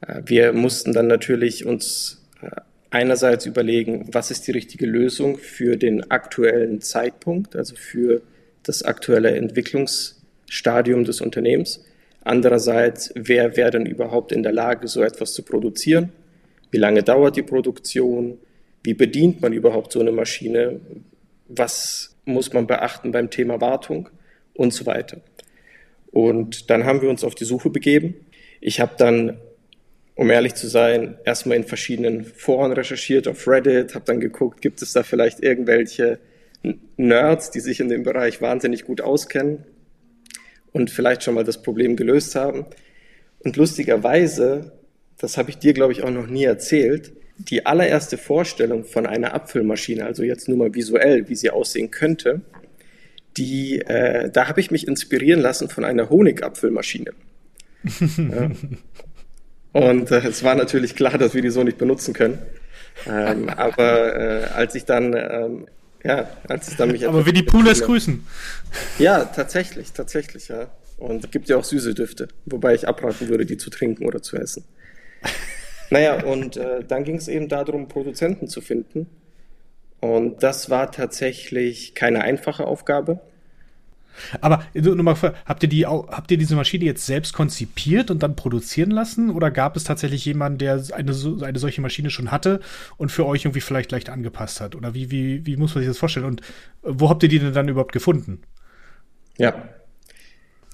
Äh, 0.00 0.22
wir 0.24 0.52
mussten 0.52 0.92
dann 0.92 1.06
natürlich 1.06 1.66
uns 1.66 2.24
äh, 2.42 2.50
einerseits 2.90 3.46
überlegen, 3.46 4.08
was 4.12 4.30
ist 4.30 4.46
die 4.46 4.52
richtige 4.52 4.86
Lösung 4.86 5.38
für 5.38 5.76
den 5.76 6.10
aktuellen 6.10 6.80
Zeitpunkt, 6.80 7.56
also 7.56 7.76
für 7.76 8.22
das 8.62 8.82
aktuelle 8.82 9.36
Entwicklungsstadium 9.36 11.04
des 11.04 11.20
Unternehmens. 11.20 11.84
Andererseits, 12.24 13.12
wer 13.14 13.56
wäre 13.56 13.70
denn 13.70 13.86
überhaupt 13.86 14.32
in 14.32 14.42
der 14.42 14.52
Lage, 14.52 14.88
so 14.88 15.02
etwas 15.02 15.32
zu 15.32 15.44
produzieren? 15.44 16.12
Wie 16.70 16.78
lange 16.78 17.02
dauert 17.02 17.36
die 17.36 17.42
Produktion? 17.42 18.38
Wie 18.82 18.94
bedient 18.94 19.40
man 19.40 19.52
überhaupt 19.52 19.92
so 19.92 20.00
eine 20.00 20.10
Maschine? 20.10 20.80
Was 21.48 22.16
muss 22.24 22.52
man 22.52 22.66
beachten 22.66 23.12
beim 23.12 23.30
Thema 23.30 23.60
Wartung 23.60 24.08
und 24.54 24.72
so 24.72 24.86
weiter? 24.86 25.20
Und 26.10 26.70
dann 26.70 26.84
haben 26.84 27.02
wir 27.02 27.10
uns 27.10 27.22
auf 27.22 27.36
die 27.36 27.44
Suche 27.44 27.70
begeben. 27.70 28.14
Ich 28.60 28.80
habe 28.80 28.94
dann 28.98 29.38
um 30.16 30.30
ehrlich 30.30 30.54
zu 30.54 30.66
sein, 30.66 31.18
erstmal 31.24 31.58
in 31.58 31.64
verschiedenen 31.64 32.24
Foren 32.24 32.72
recherchiert, 32.72 33.28
auf 33.28 33.46
Reddit, 33.46 33.94
habe 33.94 34.06
dann 34.06 34.18
geguckt, 34.18 34.62
gibt 34.62 34.80
es 34.82 34.92
da 34.92 35.02
vielleicht 35.02 35.40
irgendwelche 35.40 36.18
Nerds, 36.96 37.50
die 37.50 37.60
sich 37.60 37.80
in 37.80 37.90
dem 37.90 38.02
Bereich 38.02 38.40
wahnsinnig 38.40 38.84
gut 38.84 39.02
auskennen 39.02 39.64
und 40.72 40.90
vielleicht 40.90 41.22
schon 41.22 41.34
mal 41.34 41.44
das 41.44 41.62
Problem 41.62 41.96
gelöst 41.96 42.34
haben. 42.34 42.64
Und 43.40 43.56
lustigerweise, 43.56 44.72
das 45.18 45.36
habe 45.36 45.50
ich 45.50 45.58
dir, 45.58 45.74
glaube 45.74 45.92
ich, 45.92 46.02
auch 46.02 46.10
noch 46.10 46.26
nie 46.26 46.44
erzählt, 46.44 47.12
die 47.36 47.66
allererste 47.66 48.16
Vorstellung 48.16 48.84
von 48.84 49.06
einer 49.06 49.34
Abfüllmaschine, 49.34 50.06
also 50.06 50.22
jetzt 50.22 50.48
nur 50.48 50.56
mal 50.56 50.74
visuell, 50.74 51.28
wie 51.28 51.34
sie 51.34 51.50
aussehen 51.50 51.90
könnte, 51.90 52.40
die, 53.36 53.80
äh, 53.82 54.30
da 54.30 54.48
habe 54.48 54.60
ich 54.60 54.70
mich 54.70 54.88
inspirieren 54.88 55.40
lassen 55.40 55.68
von 55.68 55.84
einer 55.84 56.08
Honigabfüllmaschine. 56.08 57.12
ja. 58.00 58.50
Und 59.76 60.10
äh, 60.10 60.26
es 60.26 60.42
war 60.42 60.54
natürlich 60.54 60.96
klar, 60.96 61.18
dass 61.18 61.34
wir 61.34 61.42
die 61.42 61.50
so 61.50 61.62
nicht 61.62 61.76
benutzen 61.76 62.14
können. 62.14 62.38
Ähm, 63.06 63.48
aber 63.56 64.16
äh, 64.16 64.44
als 64.54 64.74
ich 64.74 64.86
dann, 64.86 65.12
ähm, 65.12 65.66
ja, 66.02 66.30
als 66.48 66.68
es 66.68 66.76
dann 66.76 66.92
mich. 66.92 67.06
Aber 67.06 67.26
wie 67.26 67.32
die 67.32 67.42
Pooles 67.42 67.82
grüßen. 67.82 68.26
Ja, 68.98 69.26
tatsächlich, 69.26 69.92
tatsächlich, 69.92 70.48
ja. 70.48 70.68
Und 70.96 71.26
es 71.26 71.30
gibt 71.30 71.50
ja 71.50 71.58
auch 71.58 71.64
süße 71.64 71.92
Düfte, 71.92 72.28
wobei 72.46 72.74
ich 72.74 72.88
abraten 72.88 73.28
würde, 73.28 73.44
die 73.44 73.58
zu 73.58 73.68
trinken 73.68 74.06
oder 74.06 74.22
zu 74.22 74.38
essen. 74.38 74.64
naja, 75.90 76.24
und 76.24 76.56
äh, 76.56 76.82
dann 76.82 77.04
ging 77.04 77.16
es 77.16 77.28
eben 77.28 77.50
darum, 77.50 77.88
Produzenten 77.88 78.48
zu 78.48 78.62
finden. 78.62 79.10
Und 80.00 80.42
das 80.42 80.70
war 80.70 80.90
tatsächlich 80.90 81.94
keine 81.94 82.22
einfache 82.22 82.66
Aufgabe. 82.66 83.20
Aber 84.40 84.64
nur 84.74 84.94
mal, 85.02 85.16
habt 85.44 85.62
ihr 85.62 85.68
die, 85.68 85.86
habt 85.86 86.30
ihr 86.30 86.38
diese 86.38 86.56
Maschine 86.56 86.84
jetzt 86.84 87.06
selbst 87.06 87.32
konzipiert 87.32 88.10
und 88.10 88.22
dann 88.22 88.36
produzieren 88.36 88.90
lassen? 88.90 89.30
Oder 89.30 89.50
gab 89.50 89.76
es 89.76 89.84
tatsächlich 89.84 90.24
jemanden, 90.24 90.58
der 90.58 90.82
eine, 90.92 91.12
eine 91.42 91.58
solche 91.58 91.80
Maschine 91.80 92.10
schon 92.10 92.30
hatte 92.30 92.60
und 92.96 93.10
für 93.10 93.26
euch 93.26 93.44
irgendwie 93.44 93.60
vielleicht 93.60 93.92
leicht 93.92 94.08
angepasst 94.08 94.60
hat? 94.60 94.74
Oder 94.74 94.94
wie, 94.94 95.10
wie, 95.10 95.46
wie 95.46 95.56
muss 95.56 95.74
man 95.74 95.82
sich 95.82 95.90
das 95.90 95.98
vorstellen? 95.98 96.26
Und 96.26 96.42
wo 96.82 97.08
habt 97.10 97.22
ihr 97.22 97.28
die 97.28 97.38
denn 97.38 97.52
dann 97.52 97.68
überhaupt 97.68 97.92
gefunden? 97.92 98.42
Ja. 99.38 99.70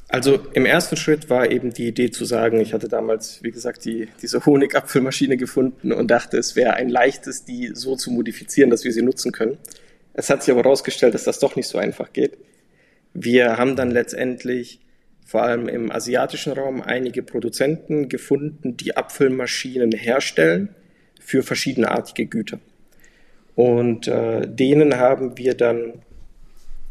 Also 0.08 0.40
im 0.52 0.66
ersten 0.66 0.96
Schritt 0.99 1.30
war 1.30 1.50
eben 1.50 1.72
die 1.72 1.88
Idee 1.88 2.11
zu 2.11 2.26
sagen, 2.26 2.61
ich 2.61 2.75
hatte 2.75 2.87
damals, 2.87 3.42
wie 3.42 3.50
gesagt, 3.50 3.87
die, 3.87 4.08
diese 4.20 4.44
Honigapfelmaschine 4.44 5.38
gefunden 5.38 5.90
und 5.90 6.11
dachte, 6.11 6.37
es 6.37 6.54
wäre 6.54 6.75
ein 6.75 6.90
leichtes, 6.90 7.46
die 7.46 7.70
so 7.72 7.96
zu 7.96 8.11
modifizieren, 8.11 8.68
dass 8.68 8.84
wir 8.84 8.92
sie 8.92 9.00
nutzen 9.00 9.32
können. 9.32 9.56
Es 10.12 10.28
hat 10.28 10.42
sich 10.42 10.52
aber 10.52 10.64
herausgestellt, 10.64 11.14
dass 11.14 11.25
das 11.25 11.38
doch 11.38 11.56
nicht 11.56 11.66
so 11.66 11.78
einfach 11.78 12.12
geht. 12.12 12.37
Wir 13.14 13.59
haben 13.59 13.76
dann 13.76 13.90
letztendlich 13.90 14.81
vor 15.26 15.42
allem 15.42 15.69
im 15.69 15.90
asiatischen 15.90 16.52
Raum 16.52 16.83
einige 16.83 17.23
Produzenten 17.23 18.09
gefunden, 18.09 18.76
die 18.76 18.97
Abfüllmaschinen 18.97 19.92
herstellen 19.92 20.75
für 21.21 21.42
verschiedenartige 21.42 22.26
Güter. 22.26 22.59
Und 23.54 24.09
äh, 24.09 24.47
denen 24.47 24.97
haben 24.97 25.37
wir 25.38 25.54
dann 25.54 26.02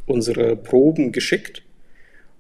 unsere 0.06 0.56
Proben 0.56 1.12
geschickt 1.12 1.63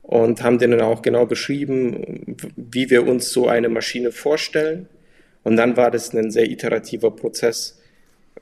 und 0.01 0.43
haben 0.43 0.59
denen 0.59 0.81
auch 0.81 1.01
genau 1.01 1.25
beschrieben, 1.25 2.37
wie 2.55 2.89
wir 2.89 3.07
uns 3.07 3.31
so 3.31 3.47
eine 3.47 3.69
Maschine 3.69 4.11
vorstellen. 4.11 4.87
Und 5.43 5.55
dann 5.55 5.77
war 5.77 5.89
das 5.91 6.13
ein 6.13 6.31
sehr 6.31 6.49
iterativer 6.49 7.11
Prozess, 7.11 7.79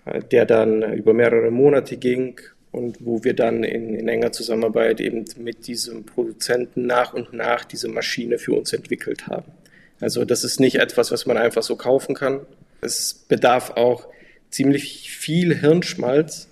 äh, 0.05 0.21
der 0.21 0.45
dann 0.45 0.93
über 0.93 1.13
mehrere 1.13 1.51
Monate 1.51 1.97
ging 1.97 2.39
und 2.71 2.97
wo 2.99 3.23
wir 3.23 3.33
dann 3.33 3.63
in, 3.63 3.95
in, 3.95 4.07
enger 4.07 4.31
Zusammenarbeit 4.31 5.01
eben 5.01 5.25
mit 5.37 5.67
diesem 5.67 6.05
Produzenten 6.05 6.85
nach 6.85 7.13
und 7.13 7.33
nach 7.33 7.65
diese 7.65 7.87
Maschine 7.87 8.37
für 8.37 8.53
uns 8.53 8.73
entwickelt 8.73 9.27
haben. 9.27 9.51
Also 9.99 10.23
das 10.23 10.43
ist 10.43 10.59
nicht 10.59 10.75
etwas, 10.75 11.11
was 11.11 11.25
man 11.25 11.37
einfach 11.37 11.63
so 11.63 11.75
kaufen 11.75 12.15
kann. 12.15 12.41
Es 12.81 13.13
bedarf 13.27 13.71
auch 13.71 14.07
ziemlich 14.49 15.11
viel 15.11 15.55
Hirnschmalz, 15.55 16.47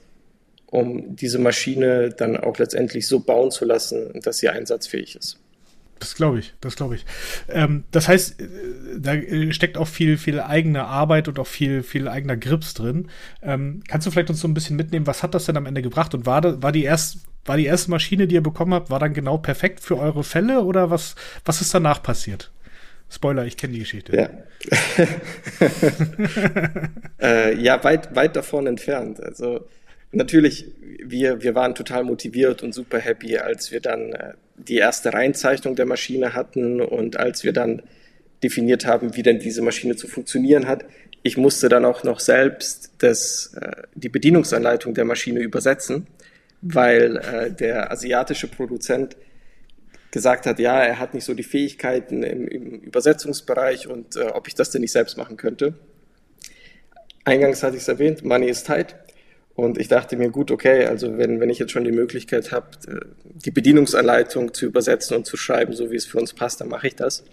um 0.66 1.16
diese 1.16 1.40
Maschine 1.40 2.10
dann 2.10 2.36
auch 2.36 2.58
letztendlich 2.58 3.08
so 3.08 3.20
bauen 3.20 3.52
zu 3.52 3.66
lassen, 3.66 4.20
dass 4.22 4.40
sie 4.40 4.50
einsatzfähig 4.50 5.16
ist. 5.16 5.38
Das 6.00 6.16
glaube 6.16 6.40
ich, 6.40 6.54
das 6.62 6.76
glaube 6.76 6.96
ich. 6.96 7.06
Ähm, 7.50 7.84
das 7.92 8.08
heißt, 8.08 8.42
äh, 8.42 8.48
da 8.98 9.14
äh, 9.14 9.52
steckt 9.52 9.78
auch 9.78 9.88
viel, 9.88 10.18
viel 10.18 10.40
eigene 10.40 10.86
Arbeit 10.86 11.28
und 11.28 11.40
auch 11.40 11.48
viel, 11.48 11.84
viel 11.84 12.08
eigener 12.08 12.38
Grips 12.38 12.74
drin. 12.74 13.10
Ähm, 13.42 13.84
kannst 13.88 14.06
du 14.08 14.12
vielleicht 14.12 14.30
uns 14.30 14.40
so 14.40 14.48
ein 14.48 14.54
bisschen 14.54 14.76
mitnehmen, 14.76 15.08
was 15.08 15.24
hat 15.24 15.34
das 15.34 15.46
denn 15.46 15.58
am 15.58 15.66
Ende 15.66 15.82
gebracht? 15.82 16.14
Und 16.14 16.26
war, 16.26 16.62
war, 16.62 16.72
die 16.72 16.84
erst, 16.84 17.20
war 17.46 17.58
die 17.58 17.66
erste 17.66 17.92
Maschine, 17.92 18.28
die 18.28 18.36
ihr 18.36 18.44
bekommen 18.44 18.74
habt, 18.74 18.90
war 18.90 19.00
dann 19.00 19.14
genau 19.14 19.38
perfekt 19.38 19.80
für 19.80 19.98
eure 19.98 20.24
Fälle 20.24 20.62
oder 20.62 20.90
was, 20.90 21.16
was 21.46 21.62
ist 21.62 21.74
danach 21.74 22.04
passiert? 22.04 22.52
Spoiler, 23.10 23.46
ich 23.46 23.56
kenne 23.56 23.74
die 23.74 23.80
Geschichte. 23.80 24.16
Ja, 24.16 24.30
äh, 27.22 27.56
ja 27.56 27.82
weit, 27.84 28.14
weit 28.16 28.36
davon 28.36 28.68
entfernt. 28.68 29.24
Also 29.24 29.66
natürlich, 30.12 30.66
wir, 31.06 31.42
wir 31.42 31.56
waren 31.56 31.74
total 31.74 32.04
motiviert 32.04 32.64
und 32.64 32.74
super 32.74 33.00
happy, 33.00 33.38
als 33.38 33.72
wir 33.72 33.80
dann 33.80 34.12
äh, 34.12 34.34
die 34.58 34.78
erste 34.78 35.14
Reinzeichnung 35.14 35.76
der 35.76 35.86
Maschine 35.86 36.34
hatten 36.34 36.82
und 36.82 37.18
als 37.18 37.44
wir 37.44 37.54
dann 37.54 37.84
definiert 38.44 38.86
haben, 38.86 39.16
wie 39.16 39.24
denn 39.24 39.40
diese 39.40 39.62
Maschine 39.62 39.96
zu 39.96 40.08
funktionieren 40.08 40.68
hat. 40.68 40.86
Ich 41.24 41.38
musste 41.38 41.70
dann 41.70 41.86
auch 41.86 42.04
noch 42.04 42.20
selbst 42.20 42.92
das, 43.00 43.54
äh, 43.60 43.84
die 43.96 44.10
Bedienungsanleitung 44.10 44.94
der 44.94 45.06
Maschine 45.06 45.40
übersetzen, 45.40 46.08
weil 46.62 47.18
äh, 47.18 47.52
der 47.52 47.92
asiatische 47.92 48.48
Produzent 48.48 49.18
gesagt 50.12 50.46
hat, 50.46 50.60
ja, 50.60 50.82
er 50.82 51.00
hat 51.00 51.14
nicht 51.14 51.26
so 51.26 51.34
die 51.34 51.44
Fähigkeiten 51.44 52.24
im, 52.24 52.48
im 52.48 52.80
Übersetzungsbereich 52.82 53.88
und 53.88 54.16
äh, 54.16 54.26
ob 54.26 54.48
ich 54.48 54.56
das 54.56 54.70
denn 54.70 54.82
nicht 54.82 54.92
selbst 54.94 55.18
machen 55.18 55.38
könnte. 55.38 55.74
Eingangs 57.26 57.62
hatte 57.62 57.76
ich 57.76 57.82
es 57.82 57.88
erwähnt, 57.88 58.24
Money 58.24 58.48
is 58.48 58.64
tight. 58.64 58.96
Und 59.58 59.80
ich 59.80 59.88
dachte 59.88 60.18
mir, 60.18 60.30
gut, 60.30 60.52
okay, 60.52 60.86
also 60.86 61.18
wenn, 61.18 61.40
wenn 61.40 61.50
ich 61.50 61.58
jetzt 61.58 61.72
schon 61.72 61.84
die 61.84 61.92
Möglichkeit 61.92 62.52
habe, 62.52 62.68
äh, 62.88 63.00
die 63.44 63.50
Bedienungsanleitung 63.50 64.54
zu 64.54 64.68
übersetzen 64.68 65.18
und 65.18 65.26
zu 65.26 65.36
schreiben, 65.36 65.74
so 65.74 65.90
wie 65.92 65.96
es 65.96 66.06
für 66.06 66.20
uns 66.20 66.32
passt, 66.32 66.62
dann 66.62 66.68
mache 66.68 66.86
ich 66.86 66.96
das. 66.96 67.24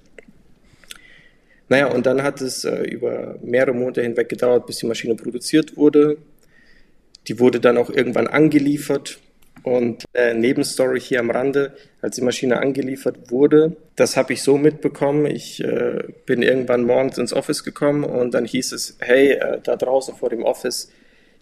Naja, 1.69 1.89
und 1.89 2.07
dann 2.07 2.23
hat 2.23 2.41
es 2.41 2.65
äh, 2.65 2.83
über 2.85 3.39
mehrere 3.43 3.75
Monate 3.75 4.01
hinweg 4.01 4.31
gedauert, 4.31 4.65
bis 4.65 4.79
die 4.79 4.87
Maschine 4.87 5.17
produziert 5.17 5.77
wurde. 5.77 6.17
Die 7.29 7.39
wurde 7.39 7.61
dann 7.61 7.77
auch 7.77 7.91
irgendwann 7.91 8.27
angeliefert. 8.27 9.19
Und 9.63 10.05
äh, 10.15 10.33
Nebenstory 10.33 11.01
hier 11.01 11.21
am 11.21 11.31
Rande, 11.31 11.75
als 12.01 12.17
die 12.17 12.23
Maschine 12.23 12.59
angeliefert 12.59 13.31
wurde, 13.31 13.77
das 13.97 14.17
habe 14.17 14.33
ich 14.33 14.43
so 14.43 14.57
mitbekommen. 14.57 15.27
Ich 15.27 15.63
äh, 15.63 16.05
bin 16.25 16.41
irgendwann 16.41 16.85
morgens 16.85 17.19
ins 17.19 17.35
Office 17.35 17.65
gekommen 17.65 18.05
und 18.05 18.33
dann 18.33 18.47
hieß 18.47 18.73
es, 18.73 18.97
hey, 19.01 19.33
äh, 19.33 19.61
da 19.63 19.77
draußen 19.77 20.15
vor 20.15 20.31
dem 20.31 20.43
Office 20.43 20.91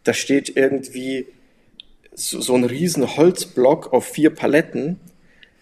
da 0.04 0.12
steht 0.12 0.56
irgendwie 0.56 1.26
so, 2.14 2.40
so 2.40 2.54
ein 2.54 2.64
riesen 2.64 3.16
Holzblock 3.16 3.92
auf 3.92 4.06
vier 4.06 4.30
Paletten, 4.30 4.98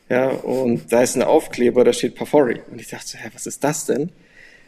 ja, 0.09 0.29
und 0.29 0.93
da 0.93 1.03
ist 1.03 1.15
ein 1.15 1.23
Aufkleber, 1.23 1.85
da 1.85 1.93
steht 1.93 2.17
Pafori. 2.17 2.61
Und 2.71 2.81
ich 2.81 2.89
dachte, 2.89 3.17
hä, 3.17 3.31
was 3.33 3.47
ist 3.47 3.63
das 3.63 3.87
denn? 3.87 4.11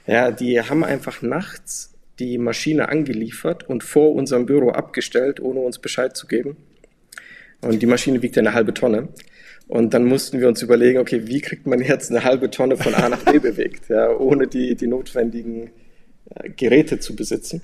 Ja, 0.06 0.30
die 0.30 0.60
haben 0.60 0.84
einfach 0.84 1.20
nachts 1.20 1.92
die 2.20 2.38
Maschine 2.38 2.88
angeliefert 2.88 3.68
und 3.68 3.82
vor 3.82 4.14
unserem 4.14 4.46
Büro 4.46 4.70
abgestellt, 4.70 5.40
ohne 5.40 5.60
uns 5.60 5.80
Bescheid 5.80 6.16
zu 6.16 6.28
geben. 6.28 6.56
Und 7.60 7.82
die 7.82 7.86
Maschine 7.86 8.22
wiegt 8.22 8.36
ja 8.36 8.42
eine 8.42 8.54
halbe 8.54 8.72
Tonne. 8.72 9.08
Und 9.66 9.94
dann 9.94 10.04
mussten 10.04 10.38
wir 10.38 10.46
uns 10.46 10.62
überlegen, 10.62 10.98
okay, 10.98 11.26
wie 11.26 11.40
kriegt 11.40 11.66
man 11.66 11.80
jetzt 11.80 12.10
eine 12.10 12.22
halbe 12.22 12.50
Tonne 12.50 12.76
von 12.76 12.94
A 12.94 13.08
nach 13.08 13.24
B 13.24 13.38
bewegt, 13.40 13.88
ja, 13.88 14.10
ohne 14.16 14.46
die, 14.46 14.76
die 14.76 14.86
notwendigen 14.86 15.70
äh, 16.34 16.50
Geräte 16.50 17.00
zu 17.00 17.16
besitzen. 17.16 17.62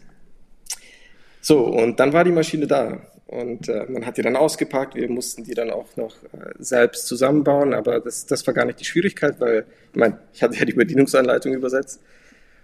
So, 1.41 1.65
und 1.65 2.01
dann 2.01 2.13
war 2.13 2.25
die 2.25 2.33
Maschine 2.33 2.67
da. 2.67 3.01
Und 3.27 3.69
äh, 3.69 3.85
man 3.89 4.07
hat 4.07 4.17
die 4.17 4.23
dann 4.23 4.37
ausgepackt. 4.37 4.95
Wir 4.95 5.09
mussten 5.11 5.45
die 5.45 5.53
dann 5.53 5.71
auch 5.71 5.97
noch 5.97 6.17
äh, 6.25 6.55
selbst 6.59 7.07
zusammenbauen. 7.07 7.75
Aber 7.75 8.01
das, 8.01 8.25
das 8.25 8.47
war 8.47 8.55
gar 8.55 8.65
nicht 8.65 8.81
die 8.81 8.87
Schwierigkeit, 8.87 9.39
weil 9.39 9.67
ich, 9.93 9.97
mein, 9.97 10.19
ich 10.33 10.43
hatte 10.43 10.57
ja 10.57 10.65
die 10.65 10.73
Bedienungsanleitung 10.73 11.53
übersetzt. 11.53 12.01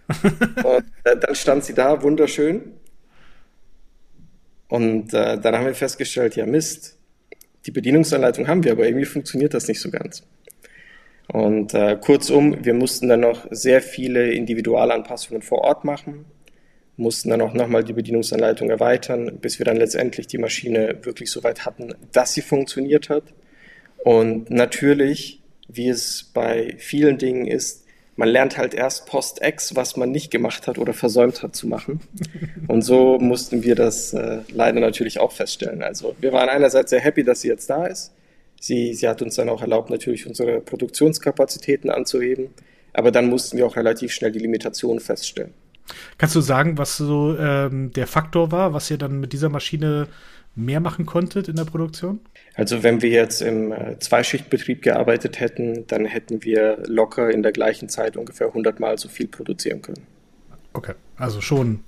und 0.65 0.85
äh, 1.05 1.17
dann 1.19 1.35
stand 1.35 1.65
sie 1.65 1.75
da, 1.75 2.03
wunderschön. 2.03 2.73
Und 4.69 5.13
äh, 5.13 5.39
dann 5.39 5.55
haben 5.55 5.67
wir 5.67 5.75
festgestellt, 5.75 6.35
ja 6.37 6.47
Mist, 6.47 6.97
die 7.67 7.71
Bedienungsanleitung 7.71 8.49
haben 8.49 8.65
wir, 8.65 8.73
aber 8.73 8.87
irgendwie 8.87 9.05
funktioniert 9.05 9.53
das 9.53 9.69
nicht 9.69 9.81
so 9.81 9.91
ganz. 9.91 10.23
Und 11.29 11.75
äh, 11.75 11.97
kurzum, 12.01 12.65
wir 12.65 12.75
mussten 12.75 13.09
dann 13.09 13.21
noch 13.21 13.47
sehr 13.51 13.83
viele 13.83 14.33
Individualanpassungen 14.33 15.43
vor 15.43 15.59
Ort 15.59 15.85
machen 15.85 16.25
mussten 16.97 17.31
dann 17.31 17.41
auch 17.41 17.55
nochmal 17.55 17.85
die 17.85 17.93
Bedienungsanleitung 17.93 18.71
erweitern, 18.71 19.39
bis 19.41 19.59
wir 19.59 19.67
dann 19.67 19.77
letztendlich 19.77 20.27
die 20.27 20.39
Maschine 20.39 20.99
wirklich 21.03 21.31
so 21.31 21.43
weit 21.43 21.67
hatten, 21.67 21.95
dass 22.13 22.35
sie 22.35 22.43
funktioniert 22.43 23.09
hat. 23.09 23.25
Und 24.05 24.51
natürlich, 24.51 25.43
wie 25.69 25.89
es 25.89 26.31
bei 26.35 26.77
vielen 26.79 27.19
Dingen 27.19 27.47
ist, 27.47 27.85
man 28.17 28.29
lernt 28.29 28.59
halt 28.59 28.75
erst 28.75 29.07
Post-Ex, 29.07 29.75
was 29.75 29.97
man 29.97 30.13
nicht 30.13 30.31
gemacht 30.31 30.69
hat 30.69 30.79
oder 30.79 30.93
versäumt 30.93 31.43
hat 31.43 31.57
zu 31.57 31.67
machen. 31.67 32.01
Und 32.69 32.83
so 32.83 33.19
mussten 33.19 33.65
wir 33.65 33.75
das 33.75 34.13
äh, 34.13 34.39
leider 34.51 34.79
natürlich 34.79 35.19
auch 35.19 35.33
feststellen. 35.33 35.83
Also 35.83 36.15
wir 36.21 36.33
waren 36.33 36.49
einerseits 36.49 36.91
sehr 36.91 37.01
happy, 37.01 37.25
dass 37.25 37.41
sie 37.41 37.49
jetzt 37.49 37.69
da 37.71 37.87
ist. 37.87 38.13
Sie, 38.61 38.95
sie 38.95 39.09
hat 39.09 39.21
uns 39.21 39.35
dann 39.35 39.49
auch 39.49 39.63
erlaubt, 39.63 39.91
natürlich 39.91 40.27
unsere 40.27 40.61
Produktionskapazitäten 40.61 41.91
anzuheben. 41.91 42.51
Aber 42.93 43.11
dann 43.11 43.27
mussten 43.27 43.57
wir 43.57 43.67
auch 43.67 43.75
relativ 43.75 44.13
schnell 44.13 44.31
die 44.31 44.39
Limitationen 44.39 45.01
feststellen. 45.01 45.53
Kannst 46.19 46.35
du 46.35 46.41
sagen, 46.41 46.79
was 46.79 46.97
so 46.97 47.37
ähm, 47.39 47.91
der 47.93 48.07
Faktor 48.07 48.53
war, 48.53 48.73
was 48.73 48.91
ihr 48.91 48.99
dann 48.99 49.21
mit 49.21 49.33
dieser 49.33 49.49
Maschine 49.49 50.09
mehr 50.55 50.81
machen 50.81 51.07
konntet 51.07 51.49
in 51.49 51.57
der 51.57 51.65
Produktion? 51.65 52.21
Also 52.55 52.83
wenn 52.83 53.03
wir 53.03 53.11
jetzt 53.11 53.43
im 53.43 53.73
äh, 53.73 53.99
Zweischichtbetrieb 53.99 54.83
gearbeitet 54.83 55.41
hätten, 55.41 55.87
dann 55.87 56.05
hätten 56.05 56.45
wir 56.45 56.79
locker 56.87 57.31
in 57.31 57.43
der 57.43 57.53
gleichen 57.53 57.89
Zeit 57.89 58.17
ungefähr 58.17 58.49
100 58.49 58.79
Mal 58.81 58.99
so 58.99 59.09
viel 59.09 59.27
produzieren 59.27 59.83
können. 59.83 60.07
Okay, 60.73 60.95
also 61.17 61.41
schon 61.41 61.81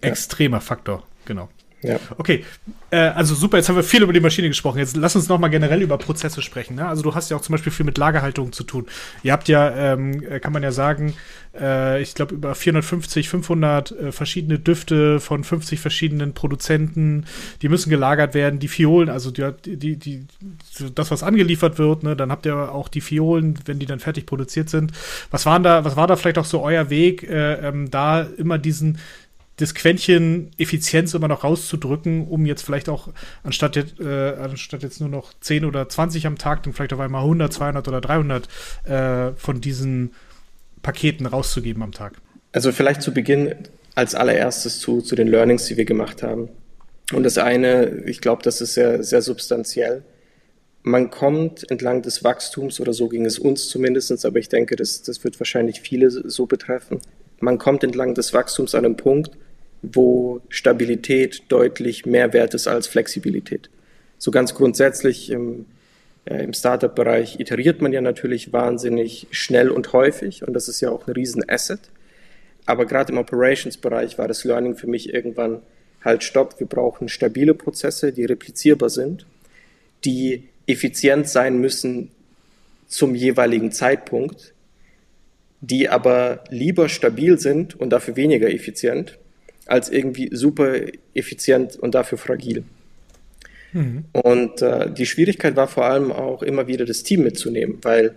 extremer 0.00 0.58
ja. 0.58 0.60
Faktor, 0.60 1.06
genau. 1.24 1.48
Ja. 1.82 1.98
Okay, 2.18 2.44
äh, 2.90 2.96
also 2.96 3.34
super, 3.34 3.56
jetzt 3.56 3.68
haben 3.68 3.76
wir 3.76 3.82
viel 3.82 4.02
über 4.02 4.12
die 4.12 4.20
Maschine 4.20 4.48
gesprochen. 4.48 4.78
Jetzt 4.78 4.96
lass 4.96 5.16
uns 5.16 5.28
nochmal 5.28 5.50
generell 5.50 5.80
über 5.80 5.96
Prozesse 5.96 6.42
sprechen. 6.42 6.76
Ne? 6.76 6.86
Also 6.86 7.02
du 7.02 7.14
hast 7.14 7.30
ja 7.30 7.36
auch 7.36 7.40
zum 7.40 7.52
Beispiel 7.52 7.72
viel 7.72 7.86
mit 7.86 7.96
Lagerhaltung 7.96 8.52
zu 8.52 8.64
tun. 8.64 8.86
Ihr 9.22 9.32
habt 9.32 9.48
ja, 9.48 9.94
ähm, 9.94 10.22
kann 10.40 10.52
man 10.52 10.62
ja 10.62 10.72
sagen, 10.72 11.14
äh, 11.58 12.02
ich 12.02 12.14
glaube 12.14 12.34
über 12.34 12.54
450, 12.54 13.28
500 13.28 13.92
äh, 13.92 14.12
verschiedene 14.12 14.58
Düfte 14.58 15.20
von 15.20 15.42
50 15.42 15.80
verschiedenen 15.80 16.34
Produzenten. 16.34 17.24
Die 17.62 17.68
müssen 17.68 17.90
gelagert 17.90 18.34
werden. 18.34 18.60
Die 18.60 18.68
Fiolen, 18.68 19.08
also 19.08 19.30
die, 19.30 19.50
die, 19.64 19.96
die, 19.96 20.26
das, 20.94 21.10
was 21.10 21.22
angeliefert 21.22 21.78
wird, 21.78 22.02
ne? 22.02 22.14
dann 22.14 22.30
habt 22.30 22.44
ihr 22.44 22.72
auch 22.72 22.88
die 22.88 23.00
Fiolen, 23.00 23.58
wenn 23.64 23.78
die 23.78 23.86
dann 23.86 24.00
fertig 24.00 24.26
produziert 24.26 24.68
sind. 24.68 24.92
Was 25.30 25.46
waren 25.46 25.62
da, 25.62 25.84
was 25.84 25.96
war 25.96 26.06
da 26.06 26.16
vielleicht 26.16 26.38
auch 26.38 26.44
so 26.44 26.62
euer 26.62 26.90
Weg, 26.90 27.22
äh, 27.22 27.54
ähm, 27.68 27.90
da 27.90 28.22
immer 28.22 28.58
diesen 28.58 28.98
das 29.60 29.74
Quäntchen 29.74 30.50
Effizienz 30.58 31.14
immer 31.14 31.28
noch 31.28 31.44
rauszudrücken, 31.44 32.26
um 32.26 32.46
jetzt 32.46 32.62
vielleicht 32.62 32.88
auch 32.88 33.08
anstatt 33.42 33.76
jetzt, 33.76 34.00
äh, 34.00 34.34
anstatt 34.40 34.82
jetzt 34.82 35.00
nur 35.00 35.08
noch 35.08 35.32
10 35.40 35.64
oder 35.64 35.88
20 35.88 36.26
am 36.26 36.38
Tag, 36.38 36.62
dann 36.62 36.72
vielleicht 36.72 36.92
auf 36.92 37.00
einmal 37.00 37.22
100, 37.22 37.52
200 37.52 37.88
oder 37.88 38.00
300 38.00 38.48
äh, 38.84 39.32
von 39.36 39.60
diesen 39.60 40.12
Paketen 40.82 41.26
rauszugeben 41.26 41.82
am 41.82 41.92
Tag? 41.92 42.14
Also 42.52 42.72
vielleicht 42.72 43.02
zu 43.02 43.12
Beginn 43.12 43.54
als 43.94 44.14
allererstes 44.14 44.80
zu, 44.80 45.02
zu 45.02 45.14
den 45.14 45.28
Learnings, 45.28 45.66
die 45.66 45.76
wir 45.76 45.84
gemacht 45.84 46.22
haben. 46.22 46.48
Und 47.12 47.24
das 47.24 47.38
eine, 47.38 48.04
ich 48.06 48.20
glaube, 48.20 48.42
das 48.42 48.60
ist 48.60 48.74
sehr, 48.74 49.02
sehr 49.02 49.20
substanziell. 49.20 50.02
Man 50.82 51.10
kommt 51.10 51.70
entlang 51.70 52.02
des 52.02 52.24
Wachstums, 52.24 52.80
oder 52.80 52.94
so 52.94 53.08
ging 53.08 53.26
es 53.26 53.38
uns 53.38 53.68
zumindest, 53.68 54.24
aber 54.24 54.38
ich 54.38 54.48
denke, 54.48 54.76
das, 54.76 55.02
das 55.02 55.22
wird 55.24 55.38
wahrscheinlich 55.38 55.80
viele 55.80 56.10
so 56.10 56.46
betreffen. 56.46 57.00
Man 57.40 57.58
kommt 57.58 57.84
entlang 57.84 58.14
des 58.14 58.32
Wachstums 58.32 58.74
an 58.74 58.84
einem 58.84 58.96
Punkt, 58.96 59.32
wo 59.82 60.40
Stabilität 60.48 61.42
deutlich 61.48 62.06
mehr 62.06 62.32
wert 62.32 62.54
ist 62.54 62.66
als 62.66 62.86
Flexibilität. 62.86 63.70
So 64.18 64.30
ganz 64.30 64.54
grundsätzlich 64.54 65.30
im, 65.30 65.66
äh, 66.26 66.44
im 66.44 66.52
Startup-Bereich 66.52 67.40
iteriert 67.40 67.80
man 67.80 67.92
ja 67.92 68.00
natürlich 68.00 68.52
wahnsinnig 68.52 69.26
schnell 69.30 69.70
und 69.70 69.92
häufig 69.92 70.46
und 70.46 70.52
das 70.52 70.68
ist 70.68 70.80
ja 70.80 70.90
auch 70.90 71.06
ein 71.06 71.12
Riesen-Asset. 71.12 71.80
Aber 72.66 72.86
gerade 72.86 73.12
im 73.12 73.18
Operations-Bereich 73.18 74.18
war 74.18 74.28
das 74.28 74.44
Learning 74.44 74.76
für 74.76 74.86
mich 74.86 75.12
irgendwann, 75.12 75.62
halt 76.04 76.22
stopp, 76.22 76.58
wir 76.58 76.66
brauchen 76.66 77.08
stabile 77.08 77.54
Prozesse, 77.54 78.12
die 78.12 78.24
replizierbar 78.24 78.90
sind, 78.90 79.26
die 80.04 80.48
effizient 80.66 81.28
sein 81.28 81.58
müssen 81.58 82.10
zum 82.86 83.14
jeweiligen 83.14 83.72
Zeitpunkt, 83.72 84.54
die 85.60 85.88
aber 85.88 86.44
lieber 86.48 86.88
stabil 86.88 87.38
sind 87.38 87.78
und 87.78 87.90
dafür 87.90 88.16
weniger 88.16 88.50
effizient, 88.50 89.18
als 89.70 89.88
irgendwie 89.88 90.30
super 90.32 90.74
effizient 91.14 91.76
und 91.76 91.94
dafür 91.94 92.18
fragil. 92.18 92.64
Mhm. 93.72 94.04
Und 94.12 94.62
äh, 94.62 94.90
die 94.90 95.06
Schwierigkeit 95.06 95.56
war 95.56 95.68
vor 95.68 95.84
allem 95.84 96.10
auch 96.10 96.42
immer 96.42 96.66
wieder 96.66 96.84
das 96.84 97.02
Team 97.02 97.22
mitzunehmen, 97.22 97.78
weil 97.82 98.14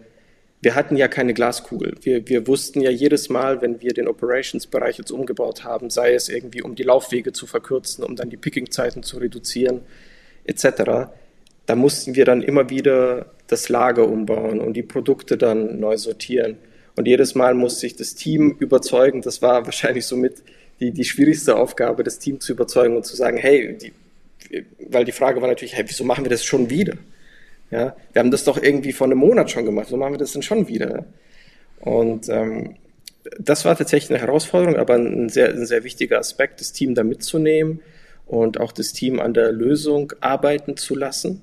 wir 0.61 0.75
hatten 0.75 0.95
ja 0.95 1.07
keine 1.07 1.33
Glaskugel. 1.33 1.95
Wir, 2.01 2.27
wir 2.27 2.47
wussten 2.47 2.79
ja 2.81 2.89
jedes 2.89 3.29
Mal, 3.29 3.61
wenn 3.61 3.81
wir 3.81 3.93
den 3.93 4.07
Operations-Bereich 4.07 4.97
jetzt 4.97 5.11
umgebaut 5.11 5.63
haben, 5.63 5.89
sei 5.89 6.13
es 6.13 6.29
irgendwie, 6.29 6.61
um 6.61 6.75
die 6.75 6.83
Laufwege 6.83 7.33
zu 7.33 7.45
verkürzen, 7.45 8.03
um 8.03 8.15
dann 8.15 8.29
die 8.29 8.37
Picking-Zeiten 8.37 9.03
zu 9.03 9.17
reduzieren, 9.17 9.81
etc., 10.45 11.09
da 11.65 11.75
mussten 11.75 12.15
wir 12.15 12.25
dann 12.25 12.41
immer 12.41 12.69
wieder 12.69 13.27
das 13.47 13.69
Lager 13.69 14.07
umbauen 14.07 14.59
und 14.59 14.73
die 14.73 14.83
Produkte 14.83 15.37
dann 15.37 15.79
neu 15.79 15.97
sortieren. 15.97 16.57
Und 16.95 17.07
jedes 17.07 17.35
Mal 17.35 17.53
musste 17.53 17.81
sich 17.81 17.95
das 17.95 18.15
Team 18.15 18.55
überzeugen, 18.59 19.21
das 19.21 19.41
war 19.41 19.65
wahrscheinlich 19.65 20.05
somit 20.05 20.43
die, 20.83 20.91
die 20.91 21.05
schwierigste 21.05 21.55
Aufgabe, 21.55 22.03
das 22.03 22.19
Team 22.19 22.39
zu 22.39 22.51
überzeugen 22.51 22.97
und 22.97 23.05
zu 23.05 23.15
sagen, 23.15 23.37
hey, 23.37 23.77
die, 23.77 23.93
weil 24.89 25.05
die 25.05 25.11
Frage 25.11 25.41
war 25.41 25.47
natürlich, 25.47 25.75
hey, 25.75 25.85
wieso 25.87 26.03
machen 26.03 26.25
wir 26.25 26.29
das 26.29 26.43
schon 26.43 26.69
wieder? 26.69 26.95
Ja, 27.71 27.95
wir 28.11 28.19
haben 28.19 28.31
das 28.31 28.43
doch 28.43 28.61
irgendwie 28.61 28.91
vor 28.91 29.07
einem 29.07 29.17
Monat 29.17 29.49
schon 29.49 29.65
gemacht, 29.65 29.87
wieso 29.87 29.97
machen 29.97 30.13
wir 30.13 30.19
das 30.19 30.33
denn 30.33 30.43
schon 30.43 30.67
wieder? 30.67 31.05
Und 31.79 32.29
ähm, 32.29 32.75
das 33.39 33.63
war 33.63 33.77
tatsächlich 33.77 34.11
eine 34.11 34.19
Herausforderung, 34.19 34.75
aber 34.75 34.95
ein 34.95 35.29
sehr, 35.29 35.49
ein 35.49 35.65
sehr 35.65 35.83
wichtiger 35.83 36.19
Aspekt, 36.19 36.59
das 36.59 36.73
Team 36.73 36.93
da 36.93 37.03
mitzunehmen 37.03 37.79
und 38.25 38.59
auch 38.59 38.73
das 38.73 38.91
Team 38.91 39.19
an 39.19 39.33
der 39.33 39.51
Lösung 39.51 40.11
arbeiten 40.19 40.75
zu 40.75 40.95
lassen 40.95 41.41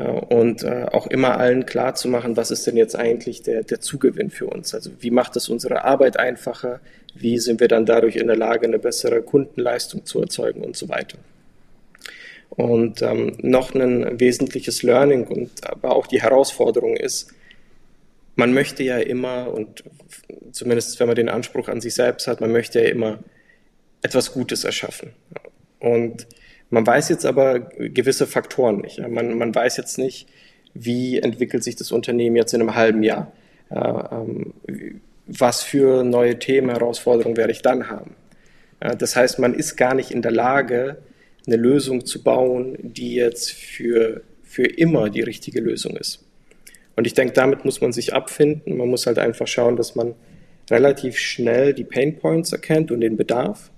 und 0.00 0.64
äh, 0.64 0.86
auch 0.90 1.06
immer 1.06 1.38
allen 1.38 1.66
klar 1.66 1.94
zu 1.94 2.08
machen, 2.08 2.36
was 2.36 2.50
ist 2.50 2.66
denn 2.66 2.76
jetzt 2.76 2.96
eigentlich 2.96 3.42
der, 3.42 3.62
der 3.62 3.80
Zugewinn 3.80 4.30
für 4.30 4.46
uns? 4.46 4.74
Also 4.74 4.90
wie 5.00 5.10
macht 5.10 5.36
es 5.36 5.48
unsere 5.48 5.84
Arbeit 5.84 6.18
einfacher? 6.18 6.80
Wie 7.14 7.38
sind 7.38 7.60
wir 7.60 7.68
dann 7.68 7.86
dadurch 7.86 8.16
in 8.16 8.26
der 8.26 8.36
Lage, 8.36 8.66
eine 8.66 8.78
bessere 8.78 9.22
Kundenleistung 9.22 10.04
zu 10.04 10.20
erzeugen 10.20 10.64
und 10.64 10.76
so 10.76 10.88
weiter? 10.88 11.18
Und 12.50 13.02
ähm, 13.02 13.36
noch 13.38 13.74
ein 13.74 14.18
wesentliches 14.18 14.82
Learning 14.82 15.26
und 15.26 15.50
aber 15.64 15.94
auch 15.94 16.06
die 16.06 16.22
Herausforderung 16.22 16.96
ist, 16.96 17.32
man 18.36 18.52
möchte 18.52 18.82
ja 18.82 18.98
immer, 18.98 19.52
und 19.52 19.84
zumindest 20.52 20.98
wenn 20.98 21.06
man 21.06 21.16
den 21.16 21.28
Anspruch 21.28 21.68
an 21.68 21.80
sich 21.80 21.94
selbst 21.94 22.26
hat, 22.26 22.40
man 22.40 22.52
möchte 22.52 22.82
ja 22.82 22.88
immer 22.88 23.20
etwas 24.02 24.32
Gutes 24.32 24.64
erschaffen. 24.64 25.12
Und 25.78 26.26
man 26.70 26.86
weiß 26.86 27.08
jetzt 27.08 27.26
aber 27.26 27.60
gewisse 27.60 28.26
Faktoren 28.26 28.78
nicht. 28.78 28.98
Man, 29.06 29.36
man 29.38 29.54
weiß 29.54 29.76
jetzt 29.76 29.98
nicht, 29.98 30.28
wie 30.74 31.18
entwickelt 31.18 31.62
sich 31.62 31.76
das 31.76 31.92
Unternehmen 31.92 32.36
jetzt 32.36 32.52
in 32.52 32.60
einem 32.60 32.74
halben 32.74 33.02
Jahr. 33.02 33.32
Ähm, 33.70 34.52
was 35.26 35.62
für 35.62 36.04
neue 36.04 36.38
Themen, 36.38 36.70
Herausforderungen 36.70 37.36
werde 37.36 37.52
ich 37.52 37.62
dann 37.62 37.88
haben. 37.88 38.14
Das 38.80 39.16
heißt, 39.16 39.38
man 39.38 39.54
ist 39.54 39.76
gar 39.76 39.94
nicht 39.94 40.10
in 40.10 40.20
der 40.20 40.32
Lage, 40.32 40.98
eine 41.46 41.56
Lösung 41.56 42.04
zu 42.04 42.22
bauen, 42.22 42.76
die 42.82 43.14
jetzt 43.14 43.52
für, 43.52 44.22
für 44.42 44.66
immer 44.66 45.10
die 45.10 45.22
richtige 45.22 45.60
Lösung 45.60 45.96
ist. 45.96 46.24
Und 46.96 47.06
ich 47.06 47.14
denke, 47.14 47.32
damit 47.32 47.64
muss 47.64 47.80
man 47.80 47.92
sich 47.92 48.14
abfinden. 48.14 48.76
Man 48.76 48.88
muss 48.88 49.06
halt 49.06 49.18
einfach 49.18 49.46
schauen, 49.46 49.76
dass 49.76 49.94
man 49.94 50.14
relativ 50.70 51.18
schnell 51.18 51.74
die 51.74 51.84
Pain 51.84 52.18
Points 52.18 52.52
erkennt 52.52 52.90
und 52.92 53.00
den 53.00 53.16
Bedarf 53.16 53.70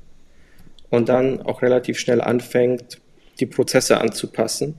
und 0.91 1.09
dann 1.09 1.43
auch 1.43 1.63
relativ 1.63 1.99
schnell 1.99 2.21
anfängt, 2.21 3.01
die 3.41 3.47
Prozesse 3.47 4.01
anzupassen. 4.01 4.75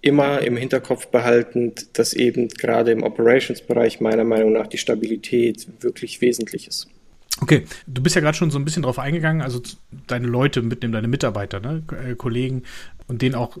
Immer 0.00 0.42
im 0.42 0.56
Hinterkopf 0.56 1.08
behaltend, 1.08 1.98
dass 1.98 2.12
eben 2.12 2.48
gerade 2.48 2.92
im 2.92 3.02
Operations-Bereich 3.02 4.00
meiner 4.00 4.24
Meinung 4.24 4.52
nach 4.52 4.66
die 4.66 4.78
Stabilität 4.78 5.66
wirklich 5.80 6.20
wesentlich 6.20 6.68
ist. 6.68 6.88
Okay, 7.40 7.64
du 7.86 8.02
bist 8.02 8.14
ja 8.14 8.22
gerade 8.22 8.36
schon 8.36 8.50
so 8.50 8.58
ein 8.58 8.64
bisschen 8.64 8.82
drauf 8.82 8.98
eingegangen, 8.98 9.42
also 9.42 9.60
deine 10.06 10.26
Leute 10.26 10.62
mitnehmen, 10.62 10.94
deine 10.94 11.08
Mitarbeiter, 11.08 11.60
ne, 11.60 11.82
äh, 11.92 12.14
Kollegen 12.14 12.62
und 13.08 13.22
denen 13.22 13.34
auch 13.34 13.56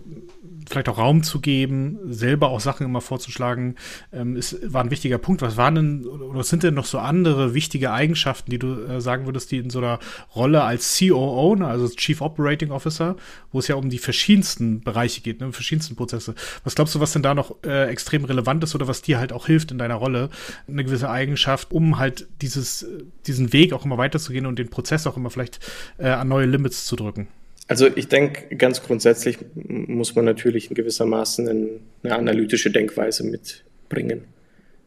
vielleicht 0.68 0.88
auch 0.88 0.98
Raum 0.98 1.22
zu 1.22 1.40
geben, 1.40 1.98
selber 2.06 2.48
auch 2.48 2.60
Sachen 2.60 2.84
immer 2.84 3.00
vorzuschlagen, 3.00 3.76
ähm, 4.12 4.36
ist, 4.36 4.72
war 4.72 4.82
ein 4.82 4.90
wichtiger 4.90 5.18
Punkt. 5.18 5.42
Was 5.42 5.56
waren 5.56 5.74
denn, 5.76 6.06
oder 6.06 6.42
sind 6.42 6.62
denn 6.62 6.74
noch 6.74 6.86
so 6.86 6.98
andere 6.98 7.54
wichtige 7.54 7.92
Eigenschaften, 7.92 8.50
die 8.50 8.58
du 8.58 8.82
äh, 8.82 9.00
sagen 9.00 9.26
würdest, 9.26 9.50
die 9.52 9.58
in 9.58 9.70
so 9.70 9.78
einer 9.78 9.98
Rolle 10.34 10.62
als 10.62 10.98
COO, 10.98 11.54
ne, 11.54 11.66
also 11.66 11.88
Chief 11.88 12.20
Operating 12.20 12.70
Officer, 12.70 13.16
wo 13.52 13.60
es 13.60 13.68
ja 13.68 13.76
um 13.76 13.90
die 13.90 13.98
verschiedensten 13.98 14.80
Bereiche 14.80 15.20
geht, 15.20 15.40
ne, 15.40 15.52
verschiedensten 15.52 15.96
Prozesse. 15.96 16.34
Was 16.64 16.74
glaubst 16.74 16.94
du, 16.94 17.00
was 17.00 17.12
denn 17.12 17.22
da 17.22 17.34
noch 17.34 17.56
äh, 17.64 17.88
extrem 17.88 18.24
relevant 18.24 18.64
ist 18.64 18.74
oder 18.74 18.88
was 18.88 19.02
dir 19.02 19.18
halt 19.18 19.32
auch 19.32 19.46
hilft 19.46 19.70
in 19.70 19.78
deiner 19.78 19.94
Rolle, 19.94 20.30
eine 20.66 20.84
gewisse 20.84 21.10
Eigenschaft, 21.10 21.70
um 21.70 21.98
halt 21.98 22.26
dieses, 22.42 22.86
diesen 23.26 23.52
Weg 23.52 23.72
auch 23.72 23.84
immer 23.84 23.98
weiterzugehen 23.98 24.46
und 24.46 24.58
den 24.58 24.68
Prozess 24.68 25.06
auch 25.06 25.16
immer 25.16 25.30
vielleicht 25.30 25.60
äh, 25.98 26.08
an 26.08 26.28
neue 26.28 26.46
Limits 26.46 26.86
zu 26.86 26.96
drücken? 26.96 27.28
Also 27.68 27.88
ich 27.94 28.08
denke, 28.08 28.54
ganz 28.56 28.82
grundsätzlich 28.82 29.38
muss 29.54 30.14
man 30.14 30.24
natürlich 30.24 30.68
in 30.68 30.74
gewissermaßen 30.74 31.80
eine 32.02 32.14
analytische 32.14 32.70
Denkweise 32.70 33.24
mitbringen. 33.24 34.24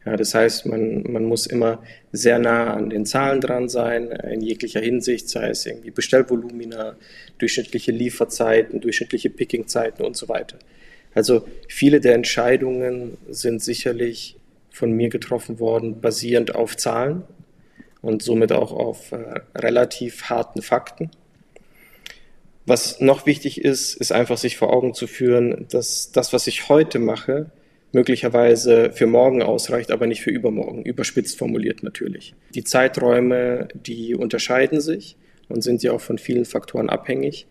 Ja, 0.06 0.15
das 0.15 0.34
heißt, 0.34 0.65
man, 0.65 1.04
man 1.04 1.26
muss 1.26 1.46
immer 1.46 1.84
sehr 2.13 2.39
nah 2.39 2.74
an 2.74 2.89
den 2.89 3.06
Zahlen 3.06 3.42
dran 3.42 3.68
sein, 3.68 4.08
in 4.08 4.42
jeglicher 4.42 4.80
Hinsicht, 4.80 5.28
sei 5.28 5.50
es 5.50 5.65
irgendwie 5.65 5.92
Bestellvolumina, 5.92 6.96
durchschnittliche 7.38 7.92
Lieferzeiten, 7.92 8.80
durchschnittliche 8.80 9.30
Pickingzeiten 9.30 10.06
und 10.06 10.15
so 10.15 10.30
weiter. 10.30 10.58
Also 11.13 11.46
viele 11.68 12.00
der 12.00 12.15
Entscheidungen 12.15 13.18
sind 13.30 13.62
sicherlich 13.62 14.38
von 14.72 14.92
mir 14.94 15.10
getroffen 15.10 15.60
worden, 15.60 16.00
basierend 16.00 16.56
auf 16.56 16.78
Zahlen 16.78 17.24
und 18.02 18.24
somit 18.24 18.54
auch 18.54 18.72
auf 18.72 19.12
äh, 19.12 19.42
relativ 19.56 20.24
harten 20.30 20.62
Fakten. 20.62 21.12
Was 22.69 23.01
noch 23.01 23.25
wichtig 23.25 23.65
ist, 23.65 23.95
ist 23.95 24.12
einfach 24.12 24.38
sich 24.38 24.55
vor 24.55 24.71
Augen 24.71 24.93
zu 24.93 25.08
führen, 25.08 25.65
dass 25.71 26.12
das, 26.12 26.34
was 26.34 26.45
ich 26.45 26.69
heute 26.69 26.99
mache, 26.99 27.49
möglicherweise 27.93 28.91
für 28.91 29.08
morgen 29.08 29.41
ausreicht, 29.41 29.89
aber 29.89 30.05
nicht 30.05 30.21
für 30.21 30.29
übermorgen, 30.29 30.84
überspitzt 30.84 31.39
formuliert 31.39 31.82
natürlich. 31.82 32.36
Die 32.53 32.63
Zeiträume, 32.63 33.69
die 33.73 34.13
unterscheiden 34.13 34.82
sich 34.82 35.15
und 35.47 35.63
sind 35.63 35.82
ja 35.82 35.93
auch 35.93 35.99
von 36.01 36.19
vielen 36.19 36.45
Faktoren 36.45 36.91
abhängig. 36.91 37.47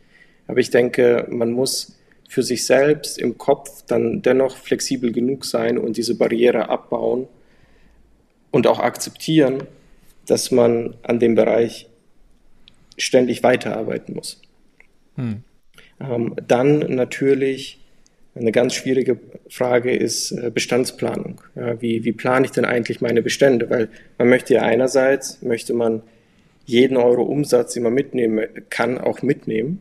Aber 0.47 0.61
ich 0.61 0.71
denke, 0.71 1.27
man 1.29 1.51
muss 1.51 1.99
für 2.29 2.45
sich 2.45 2.65
selbst 2.65 3.19
im 3.19 3.39
Kopf 3.39 3.83
dann 3.89 4.23
dennoch 4.23 4.57
flexibel 4.57 5.11
genug 5.11 5.47
sein 5.47 5.79
und 5.79 5.97
diese 5.97 6.15
Barriere 6.15 6.69
abbauen 6.69 7.27
und 8.53 8.69
auch 8.69 8.79
akzeptieren, 8.79 9.65
dass 10.29 10.53
man 10.53 10.95
an 11.03 11.19
dem 11.19 11.35
Bereich 11.35 11.89
ständig 12.97 13.43
weiterarbeiten 13.43 14.15
muss. 14.15 14.41
Hm. 15.19 15.43
Ähm, 16.01 16.35
dann 16.47 16.79
natürlich 16.95 17.85
eine 18.35 18.53
ganz 18.53 18.75
schwierige 18.75 19.19
Frage 19.51 19.95
ist 19.95 20.31
äh, 20.33 20.51
Bestandsplanung. 20.51 21.41
Ja, 21.57 21.81
wie, 21.83 22.05
wie 22.05 22.13
plane 22.13 22.47
ich 22.47 22.53
denn 22.53 22.65
eigentlich 22.65 23.01
meine 23.01 23.21
Bestände? 23.21 23.69
Weil 23.69 23.89
man 24.17 24.29
möchte 24.29 24.55
ja 24.55 24.63
einerseits, 24.63 25.43
möchte 25.43 25.75
man 25.75 26.03
jeden 26.65 26.97
Euro 26.97 27.23
Umsatz, 27.23 27.75
den 27.75 27.83
man 27.83 27.95
mitnehmen 27.95 28.47
kann, 28.71 28.99
auch 28.99 29.23
mitnehmen. 29.23 29.81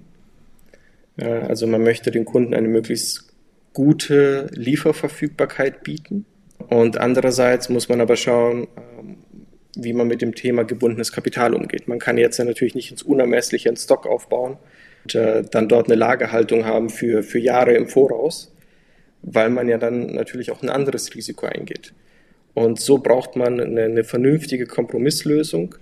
Ja, 1.18 1.42
also 1.42 1.68
man 1.68 1.84
möchte 1.84 2.12
den 2.12 2.26
Kunden 2.26 2.54
eine 2.54 2.68
möglichst 2.68 3.34
gute 3.74 4.50
Lieferverfügbarkeit 4.54 5.84
bieten. 5.84 6.26
Und 6.70 6.98
andererseits 6.98 7.70
muss 7.70 7.90
man 7.90 8.02
aber 8.02 8.16
schauen, 8.16 8.68
ähm, 8.78 9.18
wie 9.76 9.94
man 9.94 10.08
mit 10.08 10.22
dem 10.24 10.34
Thema 10.34 10.64
gebundenes 10.64 11.12
Kapital 11.12 11.54
umgeht. 11.54 11.88
Man 11.88 12.00
kann 12.00 12.18
jetzt 12.18 12.38
ja 12.40 12.46
natürlich 12.46 12.74
nicht 12.74 12.90
ins 12.90 13.04
Unermessliche 13.04 13.70
einen 13.70 13.78
Stock 13.78 14.08
aufbauen, 14.08 14.58
äh, 15.16 15.44
dann 15.50 15.68
dort 15.68 15.88
eine 15.88 15.96
Lagerhaltung 15.96 16.66
haben 16.66 16.90
für, 16.90 17.24
für 17.24 17.40
Jahre 17.40 17.74
im 17.74 17.88
Voraus, 17.88 18.54
weil 19.22 19.50
man 19.50 19.68
ja 19.68 19.78
dann 19.78 20.14
natürlich 20.14 20.52
auch 20.52 20.62
ein 20.62 20.70
anderes 20.70 21.14
Risiko 21.16 21.46
eingeht. 21.46 21.94
Und 22.54 22.80
so 22.80 22.98
braucht 22.98 23.36
man 23.36 23.60
eine, 23.60 23.84
eine 23.84 24.04
vernünftige 24.04 24.66
Kompromisslösung, 24.66 25.76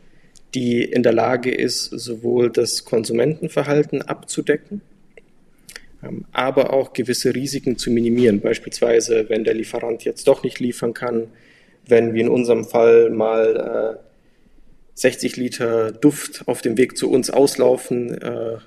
die 0.53 0.83
in 0.83 1.03
der 1.03 1.13
Lage 1.13 1.51
ist, 1.51 1.85
sowohl 1.85 2.49
das 2.49 2.85
Konsumentenverhalten 2.85 4.01
abzudecken, 4.01 4.81
ähm, 6.03 6.25
aber 6.31 6.73
auch 6.73 6.93
gewisse 6.93 7.33
Risiken 7.35 7.77
zu 7.77 7.91
minimieren. 7.91 8.41
Beispielsweise, 8.41 9.29
wenn 9.29 9.43
der 9.43 9.53
Lieferant 9.53 10.03
jetzt 10.03 10.27
doch 10.27 10.43
nicht 10.43 10.59
liefern 10.59 10.93
kann, 10.93 11.27
wenn 11.87 12.13
wir 12.13 12.21
in 12.21 12.29
unserem 12.29 12.65
Fall 12.65 13.09
mal 13.09 13.97
äh, 13.97 14.05
60 14.95 15.35
Liter 15.35 15.91
Duft 15.91 16.43
auf 16.47 16.61
dem 16.61 16.77
Weg 16.77 16.97
zu 16.97 17.11
uns 17.11 17.29
auslaufen, 17.29 18.21
äh, 18.21 18.57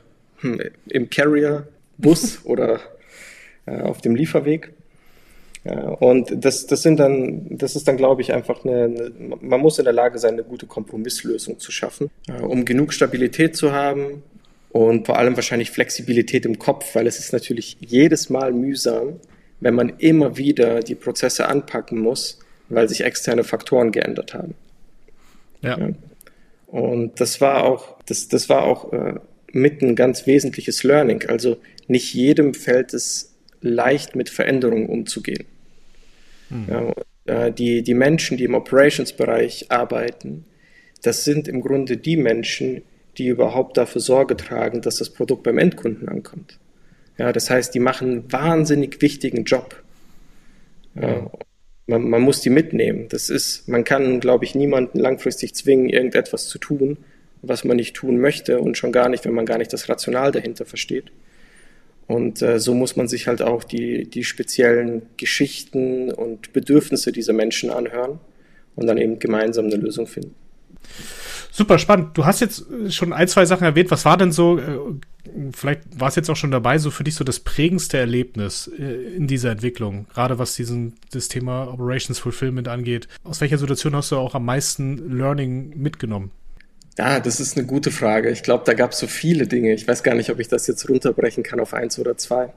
hm, 0.41 0.61
im 0.89 1.11
Carrier-Bus 1.11 2.41
oder 2.45 2.81
äh, 3.67 3.81
auf 3.81 4.01
dem 4.01 4.15
Lieferweg. 4.15 4.73
Ja, 5.65 5.89
und 5.89 6.45
das, 6.45 6.67
das 6.67 6.83
sind 6.83 6.99
dann, 7.01 7.59
das 7.59 7.77
ist 7.77 7.89
dann, 7.89 7.97
glaube 7.97 8.23
ich, 8.23 8.33
einfach 8.33 8.65
eine, 8.65 8.85
eine, 8.85 9.13
man 9.41 9.61
muss 9.61 9.79
in 9.79 9.85
der 9.85 9.93
Lage 9.93 10.19
sein, 10.19 10.35
eine 10.35 10.45
gute 10.45 10.67
Kompromisslösung 10.67 11.59
zu 11.59 11.73
schaffen, 11.73 12.11
äh, 12.29 12.41
um 12.41 12.65
genug 12.65 12.93
Stabilität 12.93 13.57
zu 13.57 13.73
haben, 13.73 14.23
und 14.71 15.07
vor 15.07 15.19
allem 15.19 15.37
wahrscheinlich 15.37 15.71
Flexibilität 15.71 16.45
im 16.45 16.59
Kopf, 16.59 16.95
weil 16.95 17.07
es 17.07 17.19
ist 17.19 17.33
natürlich 17.33 17.79
jedes 17.81 18.29
Mal 18.29 18.53
mühsam, 18.53 19.21
wenn 19.61 19.75
man 19.75 19.95
immer 19.99 20.37
wieder 20.37 20.81
die 20.81 20.95
Prozesse 20.95 21.49
anpacken 21.49 21.99
muss, 21.99 22.39
weil 22.69 22.89
sich 22.89 23.03
externe 23.03 23.45
Faktoren 23.45 23.93
geändert 23.93 24.35
haben. 24.35 24.55
Ja. 25.63 25.79
ja. 25.79 25.91
Und 26.67 27.19
das 27.21 27.41
war 27.41 27.65
auch, 27.65 27.97
das, 28.05 28.29
das 28.29 28.49
war 28.49 28.63
auch 28.65 28.93
äh, 28.93 29.15
mit 29.53 29.83
ein 29.83 29.97
ganz 29.97 30.27
wesentliches 30.27 30.83
Learning. 30.83 31.25
Also 31.29 31.59
nicht 31.87 32.15
jedem 32.15 32.55
fällt 32.55 32.95
es 32.95 33.35
leicht, 33.61 34.15
mit 34.15 34.29
Veränderungen 34.29 34.87
umzugehen. 34.87 35.45
Mhm. 36.51 36.67
Ja, 36.69 36.95
äh, 37.27 37.53
die, 37.53 37.83
die 37.83 37.95
Menschen, 37.95 38.37
die 38.37 38.45
im 38.45 38.55
Operations-Bereich 38.55 39.71
arbeiten, 39.71 40.45
das 41.03 41.25
sind 41.25 41.49
im 41.49 41.61
Grunde 41.61 41.97
die 41.97 42.17
Menschen, 42.17 42.83
die 43.17 43.29
überhaupt 43.29 43.77
dafür 43.77 44.01
Sorge 44.01 44.37
tragen, 44.37 44.81
dass 44.81 44.97
das 44.97 45.11
Produkt 45.11 45.43
beim 45.43 45.59
Endkunden 45.59 46.09
ankommt. 46.09 46.59
Ja, 47.19 47.33
das 47.33 47.51
heißt, 47.51 47.75
die 47.75 47.81
machen 47.81 48.11
einen 48.11 48.33
wahnsinnig 48.33 49.03
wichtigen 49.03 49.45
Job. 49.45 49.83
Ja, 50.95 51.31
man, 51.87 52.09
man, 52.09 52.23
muss 52.23 52.41
die 52.41 52.51
mitnehmen. 52.51 53.07
Das 53.09 53.29
ist, 53.29 53.69
man 53.69 53.85
kann, 53.85 54.21
glaube 54.21 54.45
ich, 54.45 54.55
niemanden 54.55 54.99
langfristig 54.99 55.55
zwingen, 55.55 55.89
irgendetwas 55.89 56.49
zu 56.49 56.59
tun, 56.59 56.99
was 57.43 57.65
man 57.65 57.77
nicht 57.77 57.95
tun 57.95 58.19
möchte 58.19 58.61
und 58.61 58.77
schon 58.77 58.93
gar 58.93 59.09
nicht, 59.09 59.25
wenn 59.25 59.35
man 59.35 59.47
gar 59.47 59.59
nicht 59.59 59.73
das 59.73 59.89
Rational 59.89 60.33
dahinter 60.33 60.65
versteht. 60.65 61.13
Und 62.07 62.41
äh, 62.41 62.59
so 62.59 62.75
muss 62.75 62.97
man 62.97 63.07
sich 63.07 63.29
halt 63.29 63.43
auch 63.43 63.65
die, 63.65 64.09
die 64.09 64.25
speziellen 64.25 65.03
Geschichten 65.19 66.11
und 66.11 66.53
Bedürfnisse 66.53 67.13
dieser 67.13 67.35
Menschen 67.35 67.71
anhören 67.71 68.19
und 68.77 68.87
dann 68.87 68.97
eben 68.97 69.19
gemeinsam 69.19 69.67
eine 69.67 69.77
Lösung 69.77 70.07
finden. 70.07 70.35
Super 71.51 71.79
spannend. 71.79 72.17
Du 72.17 72.25
hast 72.25 72.41
jetzt 72.41 72.65
schon 72.89 73.13
ein, 73.13 73.27
zwei 73.29 73.45
Sachen 73.45 73.65
erwähnt. 73.65 73.91
Was 73.91 74.05
war 74.05 74.17
denn 74.17 74.33
so, 74.33 74.59
äh, 74.59 74.79
vielleicht 75.53 75.81
war 75.99 76.09
es 76.09 76.15
jetzt 76.15 76.31
auch 76.31 76.37
schon 76.37 76.51
dabei, 76.51 76.79
so 76.79 76.91
für 76.91 77.05
dich 77.05 77.15
so 77.15 77.25
das 77.25 77.41
prägendste 77.41 77.99
Erlebnis 77.99 78.71
äh, 78.79 79.17
in 79.17 79.27
dieser 79.27 79.51
Entwicklung, 79.51 80.07
gerade 80.15 80.39
was 80.39 80.55
diesen, 80.55 80.95
das 81.11 81.29
Thema 81.29 81.65
Operations 81.65 82.19
Fulfillment 82.19 82.69
angeht? 82.69 83.09
Aus 83.25 83.41
welcher 83.41 83.59
Situation 83.59 83.95
hast 83.97 84.13
du 84.13 84.17
auch 84.17 84.35
am 84.35 84.45
meisten 84.45 85.19
Learning 85.19 85.77
mitgenommen? 85.77 86.31
Ja, 86.99 87.21
das 87.21 87.39
ist 87.39 87.57
eine 87.57 87.65
gute 87.65 87.93
Frage. 87.93 88.29
Ich 88.29 88.43
glaube, 88.43 88.65
da 88.67 88.75
gab 88.75 88.91
es 88.91 88.99
so 88.99 89.07
viele 89.07 89.47
Dinge. 89.47 89.73
Ich 89.73 89.87
weiß 89.87 90.03
gar 90.03 90.17
nicht, 90.17 90.31
ob 90.31 90.41
ich 90.41 90.49
das 90.49 90.67
jetzt 90.67 90.89
runterbrechen 90.89 91.45
kann 91.45 91.61
auf 91.61 91.73
eins 91.73 91.99
oder 92.01 92.17
zwei. 92.17 92.53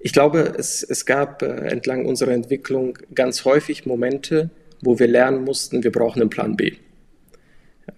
Ich 0.00 0.12
glaube, 0.12 0.54
es, 0.58 0.82
es 0.82 1.06
gab 1.06 1.42
äh, 1.42 1.46
entlang 1.46 2.04
unserer 2.04 2.32
Entwicklung 2.32 2.98
ganz 3.14 3.46
häufig 3.46 3.86
Momente, 3.86 4.50
wo 4.82 4.98
wir 4.98 5.08
lernen 5.08 5.44
mussten, 5.44 5.82
wir 5.82 5.90
brauchen 5.90 6.20
einen 6.20 6.30
Plan 6.30 6.56
B. 6.56 6.74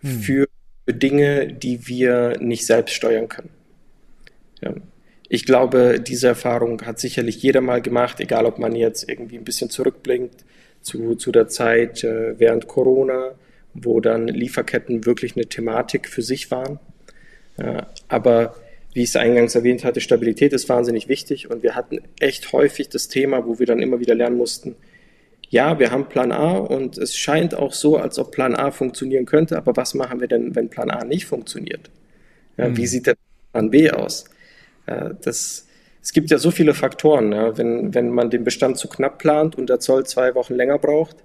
Hm. 0.01 0.21
Für 0.21 0.47
Dinge, 0.89 1.53
die 1.53 1.87
wir 1.89 2.39
nicht 2.41 2.65
selbst 2.65 2.95
steuern 2.95 3.29
können. 3.29 3.51
Ja. 4.63 4.75
Ich 5.29 5.47
glaube, 5.47 6.01
diese 6.01 6.29
Erfahrung 6.29 6.81
hat 6.83 7.01
sicherlich 7.01 7.43
jeder 7.43 7.61
mal 7.61 7.83
gemacht, 7.83 8.21
egal 8.21 8.47
ob 8.47 8.59
man 8.59 8.75
jetzt 8.75 9.09
irgendwie 9.09 9.37
ein 9.37 9.45
bisschen 9.45 9.69
zurückblinkt 9.69 10.45
zu, 10.81 11.17
zu 11.17 11.33
der 11.33 11.49
Zeit 11.49 12.05
äh, 12.05 12.39
während 12.39 12.69
Corona 12.69 13.35
wo 13.75 14.01
dann 14.01 14.29
Lieferketten 14.29 15.07
wirklich 15.07 15.37
eine 15.37 15.47
Thematik 15.47 16.09
für 16.09 16.23
sich 16.23 16.51
waren. 16.51 16.79
aber 18.09 18.55
wie 18.93 19.03
ich 19.03 19.11
es 19.11 19.17
eingangs 19.17 19.55
erwähnt 19.55 19.85
hatte, 19.85 20.01
Stabilität 20.01 20.53
ist 20.53 20.69
wahnsinnig 20.69 21.09
wichtig 21.09 21.51
und 21.51 21.63
wir 21.63 21.77
hatten 21.77 22.01
echt 22.19 22.53
häufig 22.53 22.89
das 22.89 23.09
Thema, 23.09 23.47
wo 23.47 23.59
wir 23.59 23.67
dann 23.67 23.81
immer 23.81 24.01
wieder 24.01 24.15
lernen 24.15 24.37
mussten, 24.37 24.75
ja, 25.49 25.79
wir 25.79 25.91
haben 25.91 26.09
Plan 26.09 26.33
A 26.33 26.59
und 26.59 26.97
es 26.97 27.17
scheint 27.17 27.55
auch 27.55 27.73
so, 27.73 27.97
als 27.97 28.19
ob 28.19 28.31
Plan 28.31 28.55
A 28.55 28.71
funktionieren 28.71 29.27
könnte, 29.27 29.57
aber 29.57 29.77
was 29.77 29.95
machen 29.95 30.21
wir 30.21 30.29
denn, 30.29 30.55
wenn 30.55 30.71
Plan 30.71 30.91
A 30.91 31.05
nicht 31.05 31.27
funktioniert? 31.27 31.91
Ja, 32.57 32.69
mhm. 32.69 32.77
Wie 32.77 32.87
sieht 32.87 33.07
der 33.07 33.17
Plan 33.53 33.71
B 33.71 33.91
aus? 33.91 34.25
das, 35.23 35.67
es 36.03 36.13
gibt 36.13 36.31
ja 36.31 36.39
so 36.39 36.51
viele 36.51 36.75
Faktoren. 36.75 37.33
Ja, 37.33 37.57
wenn, 37.57 37.95
wenn 37.95 38.11
man 38.11 38.31
den 38.31 38.45
Bestand 38.45 38.79
zu 38.79 38.89
knapp 38.89 39.19
plant 39.19 39.57
und 39.57 39.69
der 39.69 39.81
Zoll 39.81 40.05
zwei 40.07 40.35
Wochen 40.35 40.55
länger 40.55 40.79
braucht, 40.79 41.17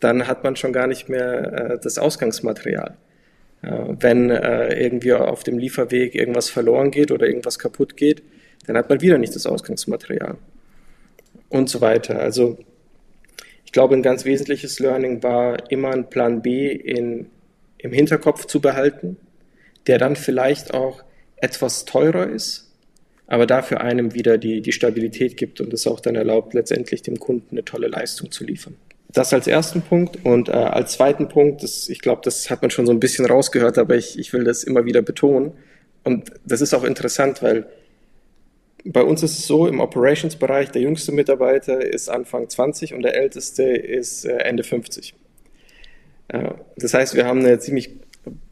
dann 0.00 0.26
hat 0.26 0.44
man 0.44 0.56
schon 0.56 0.72
gar 0.72 0.86
nicht 0.86 1.08
mehr 1.08 1.52
äh, 1.52 1.78
das 1.82 1.98
Ausgangsmaterial. 1.98 2.96
Äh, 3.62 3.70
wenn 4.00 4.30
äh, 4.30 4.82
irgendwie 4.82 5.12
auf 5.12 5.42
dem 5.44 5.58
Lieferweg 5.58 6.14
irgendwas 6.14 6.50
verloren 6.50 6.90
geht 6.90 7.10
oder 7.10 7.26
irgendwas 7.26 7.58
kaputt 7.58 7.96
geht, 7.96 8.22
dann 8.66 8.76
hat 8.76 8.88
man 8.88 9.00
wieder 9.00 9.18
nicht 9.18 9.34
das 9.34 9.46
Ausgangsmaterial. 9.46 10.36
Und 11.48 11.70
so 11.70 11.80
weiter. 11.80 12.18
Also 12.18 12.58
ich 13.64 13.72
glaube, 13.72 13.94
ein 13.94 14.02
ganz 14.02 14.24
wesentliches 14.24 14.78
Learning 14.78 15.22
war 15.22 15.70
immer 15.70 15.90
einen 15.90 16.10
Plan 16.10 16.42
B 16.42 16.72
in, 16.72 17.26
im 17.78 17.92
Hinterkopf 17.92 18.46
zu 18.46 18.60
behalten, 18.60 19.16
der 19.86 19.98
dann 19.98 20.16
vielleicht 20.16 20.74
auch 20.74 21.02
etwas 21.36 21.84
teurer 21.84 22.28
ist, 22.28 22.72
aber 23.26 23.46
dafür 23.46 23.80
einem 23.80 24.14
wieder 24.14 24.38
die, 24.38 24.60
die 24.60 24.72
Stabilität 24.72 25.36
gibt 25.36 25.60
und 25.60 25.72
es 25.72 25.86
auch 25.86 26.00
dann 26.00 26.14
erlaubt, 26.14 26.54
letztendlich 26.54 27.02
dem 27.02 27.18
Kunden 27.18 27.48
eine 27.52 27.64
tolle 27.64 27.88
Leistung 27.88 28.30
zu 28.30 28.44
liefern. 28.44 28.76
Das 29.16 29.32
als 29.32 29.46
ersten 29.46 29.80
Punkt. 29.80 30.26
Und 30.26 30.50
äh, 30.50 30.52
als 30.52 30.92
zweiten 30.92 31.28
Punkt, 31.28 31.62
das, 31.62 31.88
ich 31.88 32.00
glaube, 32.00 32.20
das 32.22 32.50
hat 32.50 32.60
man 32.60 32.70
schon 32.70 32.84
so 32.84 32.92
ein 32.92 33.00
bisschen 33.00 33.24
rausgehört, 33.24 33.78
aber 33.78 33.96
ich, 33.96 34.18
ich 34.18 34.34
will 34.34 34.44
das 34.44 34.62
immer 34.62 34.84
wieder 34.84 35.00
betonen. 35.00 35.52
Und 36.04 36.32
das 36.44 36.60
ist 36.60 36.74
auch 36.74 36.84
interessant, 36.84 37.42
weil 37.42 37.66
bei 38.84 39.02
uns 39.02 39.22
ist 39.22 39.38
es 39.38 39.46
so, 39.46 39.68
im 39.68 39.80
Operations-Bereich, 39.80 40.70
der 40.70 40.82
jüngste 40.82 41.12
Mitarbeiter 41.12 41.80
ist 41.80 42.10
Anfang 42.10 42.50
20 42.50 42.92
und 42.92 43.00
der 43.00 43.16
älteste 43.16 43.62
ist 43.62 44.26
äh, 44.26 44.36
Ende 44.36 44.64
50. 44.64 45.14
Äh, 46.28 46.50
das 46.76 46.92
heißt, 46.92 47.14
wir 47.14 47.24
haben 47.24 47.40
eine 47.40 47.58
ziemlich 47.58 47.92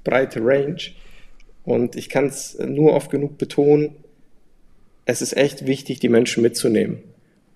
breite 0.03 0.41
Range 0.43 0.81
und 1.65 1.95
ich 1.95 2.09
kann 2.09 2.29
es 2.29 2.59
nur 2.59 2.95
oft 2.95 3.11
genug 3.11 3.37
betonen, 3.37 3.97
es 5.05 5.21
ist 5.21 5.37
echt 5.37 5.67
wichtig, 5.67 6.01
die 6.01 6.09
Menschen 6.09 6.43
mitzunehmen. 6.43 7.03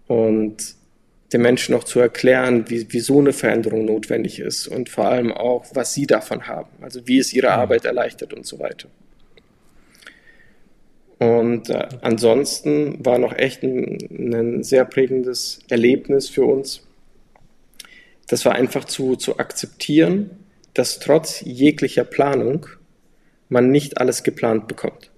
Und 0.09 0.77
den 1.33 1.43
Menschen 1.43 1.75
noch 1.75 1.85
zu 1.85 2.01
erklären, 2.01 2.65
wie, 2.69 2.91
wie 2.93 3.01
so 3.01 3.19
eine 3.19 3.33
Veränderung 3.33 3.85
notwendig 3.85 4.41
ist 4.41 4.67
und 4.67 4.89
vor 4.89 5.07
allem 5.07 5.33
auch, 5.33 5.67
was 5.75 5.93
sie 5.93 6.07
davon 6.07 6.47
haben, 6.47 6.71
also 6.81 7.07
wie 7.07 7.19
es 7.19 7.33
ihre 7.33 7.49
mhm. 7.49 7.53
Arbeit 7.53 7.85
erleichtert 7.85 8.33
und 8.33 8.47
so 8.47 8.59
weiter. 8.59 8.89
Und 11.19 11.69
äh, 11.69 11.89
ansonsten 12.01 13.05
war 13.05 13.19
noch 13.19 13.37
echt 13.37 13.63
ein, 13.63 13.99
ein, 14.11 14.63
sehr 14.63 14.85
prägendes 14.85 15.61
Erlebnis 15.69 16.29
für 16.29 16.45
uns. 16.45 16.87
Das 18.29 18.45
war 18.45 18.55
einfach 18.55 18.85
zu, 18.85 19.17
zu 19.17 19.39
akzeptieren, 19.39 20.31
dass 20.75 21.01
trotz 21.01 21.41
jeglicher 21.41 22.05
Planung 22.05 22.67
man 23.49 23.71
nicht 23.71 23.99
alles 23.99 24.23
geplant 24.23 24.69
bekommt. 24.69 25.11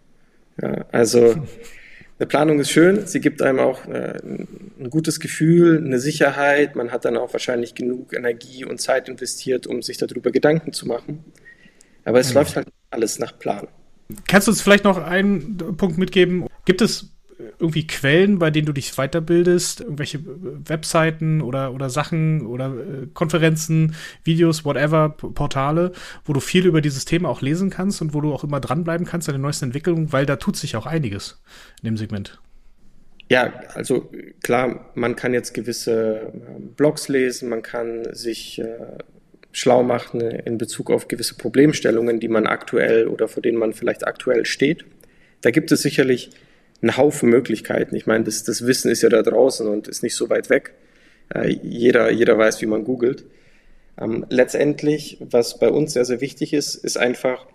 Ja, 0.61 0.87
also 0.91 1.35
Eine 2.21 2.27
Planung 2.27 2.61
ist 2.61 2.71
schön, 2.71 3.07
sie 3.07 3.23
gibt 3.23 3.41
einem 3.41 3.61
auch 3.61 3.87
äh, 3.87 4.19
ein 4.23 4.91
gutes 4.91 5.21
Gefühl, 5.21 5.83
eine 5.83 5.99
Sicherheit. 5.99 6.77
Man 6.77 6.93
hat 6.93 7.07
dann 7.07 7.17
auch 7.17 7.33
wahrscheinlich 7.33 7.75
genug 7.75 8.13
Energie 8.13 8.63
und 8.67 8.79
Zeit 8.79 9.09
investiert, 9.09 9.67
um 9.67 9.81
sich 9.81 9.97
darüber 9.97 10.31
Gedanken 10.31 10.75
zu 10.75 10.87
machen. 10.87 11.25
Aber 12.05 12.21
es 12.21 12.29
mhm. 12.29 12.35
läuft 12.35 12.57
halt 12.57 12.69
alles 12.91 13.19
nach 13.21 13.39
Plan. 13.39 13.69
Kannst 14.29 14.49
du 14.49 14.53
uns 14.53 14.61
vielleicht 14.61 14.85
noch 14.85 14.99
einen 14.99 15.57
Punkt 15.79 15.97
mitgeben? 15.97 16.47
Gibt 16.67 16.83
es 16.83 17.11
irgendwie 17.59 17.87
Quellen, 17.87 18.39
bei 18.39 18.51
denen 18.51 18.67
du 18.67 18.73
dich 18.73 18.93
weiterbildest, 18.97 19.81
irgendwelche 19.81 20.19
äh, 20.19 20.23
Webseiten 20.65 21.43
oder, 21.43 21.73
oder 21.75 21.91
Sachen 21.91 22.47
oder 22.47 22.75
äh, 22.75 23.07
Konferenzen, 23.13 23.95
Videos, 24.25 24.65
whatever, 24.65 25.11
Portale, 25.11 25.93
wo 26.25 26.33
du 26.33 26.41
viel 26.41 26.67
über 26.67 26.81
dieses 26.81 27.05
Thema 27.05 27.29
auch 27.29 27.43
lesen 27.43 27.71
kannst 27.71 28.03
und 28.03 28.15
wo 28.15 28.21
du 28.21 28.33
auch 28.33 28.45
immer 28.45 28.61
dranbleiben 28.61 29.07
kannst 29.07 29.29
an 29.29 29.35
den 29.35 29.43
neuesten 29.43 29.67
Entwicklungen, 29.67 30.13
weil 30.13 30.27
da 30.27 30.37
tut 30.37 30.57
sich 30.57 30.77
auch 30.77 30.87
einiges 30.87 31.43
in 31.83 31.87
dem 31.87 31.97
Segment. 31.97 32.41
Ja, 33.31 33.53
also 33.75 34.11
klar, 34.43 34.91
man 34.95 35.15
kann 35.15 35.33
jetzt 35.33 35.55
gewisse 35.55 36.33
ähm, 36.35 36.75
Blogs 36.77 37.09
lesen, 37.09 37.49
man 37.49 37.63
kann 37.63 38.13
sich 38.13 38.59
äh, 38.59 38.99
schlau 39.53 39.83
machen 39.83 40.21
in 40.21 40.59
Bezug 40.59 40.91
auf 40.91 41.09
gewisse 41.09 41.37
Problemstellungen, 41.37 42.19
die 42.19 42.29
man 42.29 42.47
aktuell 42.47 43.07
oder 43.07 43.29
vor 43.29 43.43
denen 43.43 43.59
man 43.59 43.73
vielleicht 43.73 44.07
aktuell 44.07 44.47
steht. 44.47 44.85
Da 45.43 45.51
gibt 45.51 45.71
es 45.73 45.83
sicherlich 45.83 46.31
einen 46.83 46.97
Haufen 46.97 47.29
Möglichkeiten. 47.29 47.95
Ich 47.95 48.07
meine, 48.07 48.25
das, 48.25 48.45
das 48.45 48.67
Wissen 48.67 48.91
ist 48.91 49.03
ja 49.03 49.09
da 49.09 49.23
draußen 49.23 49.67
und 49.67 49.89
ist 49.89 50.03
nicht 50.03 50.17
so 50.17 50.31
weit 50.31 50.51
weg. 50.51 50.73
Äh, 51.35 51.49
jeder, 51.63 52.11
jeder 52.11 52.39
weiß, 52.39 52.61
wie 52.63 52.67
man 52.67 52.85
googelt. 52.85 53.25
Ähm, 54.01 54.25
letztendlich, 54.31 55.19
was 55.21 55.59
bei 55.59 55.69
uns 55.69 55.93
sehr, 55.93 56.05
sehr 56.05 56.21
wichtig 56.21 56.53
ist, 56.53 56.75
ist 56.75 56.97
einfach 56.97 57.47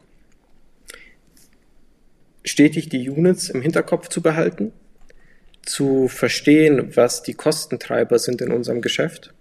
stetig 2.44 2.90
die 2.90 3.10
Units 3.10 3.50
im 3.50 3.62
Hinterkopf 3.62 4.08
zu 4.10 4.22
behalten, 4.22 4.72
zu 5.64 6.08
verstehen, 6.08 6.96
was 6.96 7.24
die 7.24 7.34
Kostentreiber 7.34 8.20
sind 8.20 8.42
in 8.42 8.52
unserem 8.52 8.82
Geschäft 8.82 9.34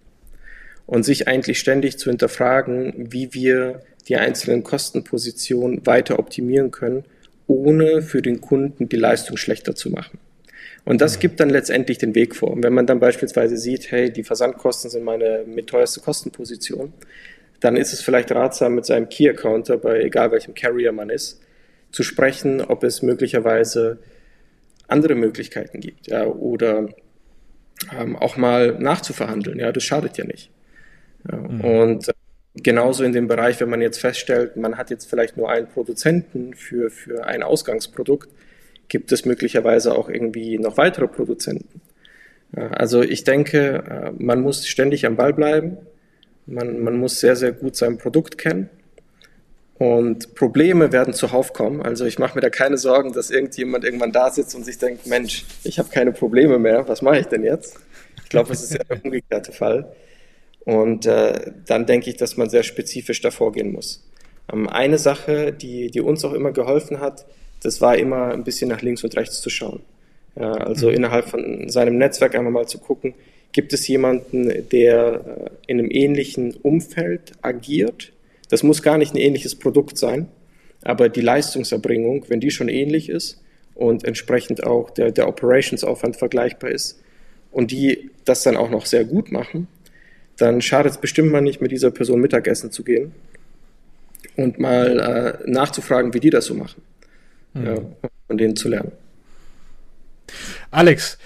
und 0.86 1.04
sich 1.04 1.28
eigentlich 1.28 1.58
ständig 1.58 1.98
zu 1.98 2.08
hinterfragen, 2.08 3.12
wie 3.12 3.34
wir 3.34 3.82
die 4.08 4.16
einzelnen 4.16 4.64
Kostenpositionen 4.64 5.86
weiter 5.86 6.18
optimieren 6.18 6.70
können, 6.70 7.04
ohne 7.46 8.02
für 8.02 8.22
den 8.22 8.40
Kunden 8.40 8.88
die 8.88 8.96
Leistung 8.96 9.36
schlechter 9.36 9.74
zu 9.74 9.90
machen. 9.90 10.18
Und 10.84 11.00
das 11.00 11.16
mhm. 11.16 11.20
gibt 11.20 11.40
dann 11.40 11.50
letztendlich 11.50 11.98
den 11.98 12.14
Weg 12.14 12.36
vor. 12.36 12.50
Und 12.50 12.62
wenn 12.62 12.74
man 12.74 12.86
dann 12.86 13.00
beispielsweise 13.00 13.56
sieht, 13.56 13.90
hey, 13.90 14.12
die 14.12 14.24
Versandkosten 14.24 14.90
sind 14.90 15.04
meine 15.04 15.44
mit 15.46 15.68
teuerste 15.68 16.00
Kostenposition, 16.00 16.92
dann 17.60 17.76
ist 17.76 17.92
es 17.92 18.02
vielleicht 18.02 18.30
ratsam, 18.32 18.74
mit 18.74 18.84
seinem 18.84 19.08
Key-Accounter, 19.08 19.78
bei 19.78 20.02
egal 20.02 20.30
welchem 20.32 20.54
Carrier 20.54 20.92
man 20.92 21.08
ist, 21.08 21.40
zu 21.92 22.02
sprechen, 22.02 22.60
ob 22.60 22.84
es 22.84 23.02
möglicherweise 23.02 23.98
andere 24.88 25.14
Möglichkeiten 25.14 25.80
gibt, 25.80 26.08
ja, 26.08 26.26
oder 26.26 26.88
ähm, 27.98 28.16
auch 28.16 28.36
mal 28.36 28.72
nachzuverhandeln. 28.78 29.58
Ja, 29.58 29.72
das 29.72 29.84
schadet 29.84 30.18
ja 30.18 30.24
nicht. 30.24 30.50
Ja, 31.30 31.38
mhm. 31.38 31.60
Und 31.60 32.10
genauso 32.54 33.04
in 33.04 33.12
dem 33.12 33.26
Bereich, 33.28 33.60
wenn 33.60 33.70
man 33.70 33.80
jetzt 33.80 33.98
feststellt, 33.98 34.56
man 34.56 34.76
hat 34.76 34.90
jetzt 34.90 35.08
vielleicht 35.08 35.36
nur 35.36 35.50
einen 35.50 35.66
Produzenten 35.66 36.54
für, 36.54 36.90
für 36.90 37.26
ein 37.26 37.42
Ausgangsprodukt, 37.42 38.28
gibt 38.88 39.12
es 39.12 39.24
möglicherweise 39.24 39.96
auch 39.96 40.08
irgendwie 40.08 40.58
noch 40.58 40.76
weitere 40.76 41.08
Produzenten. 41.08 41.80
Ja, 42.56 42.68
also 42.68 43.02
ich 43.02 43.24
denke, 43.24 43.82
äh, 43.88 44.22
man 44.22 44.40
muss 44.40 44.66
ständig 44.66 45.06
am 45.06 45.16
Ball 45.16 45.32
bleiben. 45.32 45.78
Man, 46.46 46.80
man 46.80 46.96
muss 46.96 47.20
sehr, 47.20 47.36
sehr 47.36 47.52
gut 47.52 47.74
sein 47.74 47.98
Produkt 47.98 48.38
kennen. 48.38 48.68
Und 49.76 50.36
Probleme 50.36 50.92
werden 50.92 51.14
zuhauf 51.14 51.52
kommen. 51.52 51.82
Also 51.82 52.04
ich 52.04 52.18
mache 52.18 52.36
mir 52.36 52.42
da 52.42 52.50
keine 52.50 52.78
Sorgen, 52.78 53.12
dass 53.12 53.30
irgendjemand 53.30 53.84
irgendwann 53.84 54.12
da 54.12 54.30
sitzt 54.30 54.54
und 54.54 54.64
sich 54.64 54.78
denkt, 54.78 55.06
Mensch, 55.06 55.44
ich 55.64 55.80
habe 55.80 55.88
keine 55.88 56.12
Probleme 56.12 56.60
mehr, 56.60 56.86
was 56.86 57.02
mache 57.02 57.18
ich 57.18 57.26
denn 57.26 57.42
jetzt? 57.42 57.80
Ich 58.22 58.28
glaube, 58.28 58.52
es 58.52 58.62
ist 58.62 58.74
ja 58.74 58.84
der 58.84 59.04
umgekehrte 59.04 59.50
Fall. 59.50 59.92
Und 60.64 61.06
äh, 61.06 61.52
dann 61.66 61.86
denke 61.86 62.10
ich, 62.10 62.16
dass 62.16 62.36
man 62.36 62.48
sehr 62.48 62.62
spezifisch 62.62 63.20
davor 63.20 63.52
gehen 63.52 63.72
muss. 63.72 64.02
Ähm, 64.52 64.68
eine 64.68 64.98
Sache, 64.98 65.52
die, 65.52 65.90
die 65.90 66.00
uns 66.00 66.24
auch 66.24 66.32
immer 66.32 66.52
geholfen 66.52 67.00
hat, 67.00 67.26
das 67.62 67.80
war 67.80 67.96
immer 67.96 68.32
ein 68.32 68.44
bisschen 68.44 68.68
nach 68.68 68.82
links 68.82 69.04
und 69.04 69.16
rechts 69.16 69.40
zu 69.40 69.50
schauen. 69.50 69.80
Ja, 70.36 70.52
also 70.52 70.88
mhm. 70.88 70.94
innerhalb 70.94 71.28
von 71.28 71.68
seinem 71.68 71.98
Netzwerk 71.98 72.34
einmal 72.34 72.52
mal 72.52 72.66
zu 72.66 72.78
gucken, 72.78 73.14
gibt 73.52 73.72
es 73.72 73.86
jemanden, 73.86 74.68
der 74.70 75.20
äh, 75.66 75.70
in 75.70 75.78
einem 75.78 75.90
ähnlichen 75.90 76.54
Umfeld 76.62 77.32
agiert, 77.42 78.12
das 78.48 78.62
muss 78.62 78.82
gar 78.82 78.98
nicht 78.98 79.14
ein 79.14 79.18
ähnliches 79.18 79.54
Produkt 79.54 79.96
sein, 79.96 80.28
aber 80.82 81.08
die 81.08 81.20
Leistungserbringung, 81.20 82.26
wenn 82.28 82.40
die 82.40 82.50
schon 82.50 82.68
ähnlich 82.68 83.08
ist 83.08 83.40
und 83.74 84.04
entsprechend 84.04 84.64
auch 84.64 84.90
der, 84.90 85.12
der 85.12 85.28
Operationsaufwand 85.28 86.16
vergleichbar 86.16 86.70
ist 86.70 87.00
und 87.50 87.70
die 87.70 88.10
das 88.24 88.42
dann 88.42 88.56
auch 88.56 88.70
noch 88.70 88.86
sehr 88.86 89.04
gut 89.04 89.32
machen, 89.32 89.68
dann 90.36 90.60
schadet 90.60 90.92
es 90.92 90.98
bestimmt 90.98 91.32
mal 91.32 91.40
nicht, 91.40 91.60
mit 91.60 91.70
dieser 91.70 91.90
Person 91.90 92.20
Mittagessen 92.20 92.70
zu 92.70 92.82
gehen 92.82 93.12
und 94.36 94.58
mal 94.58 95.40
äh, 95.46 95.50
nachzufragen, 95.50 96.14
wie 96.14 96.20
die 96.20 96.30
das 96.30 96.46
so 96.46 96.54
machen. 96.54 96.82
Mhm. 97.54 97.66
Ja, 97.66 97.74
von 98.26 98.38
denen 98.38 98.56
zu 98.56 98.68
lernen. 98.68 98.92
Alex, 100.70 101.18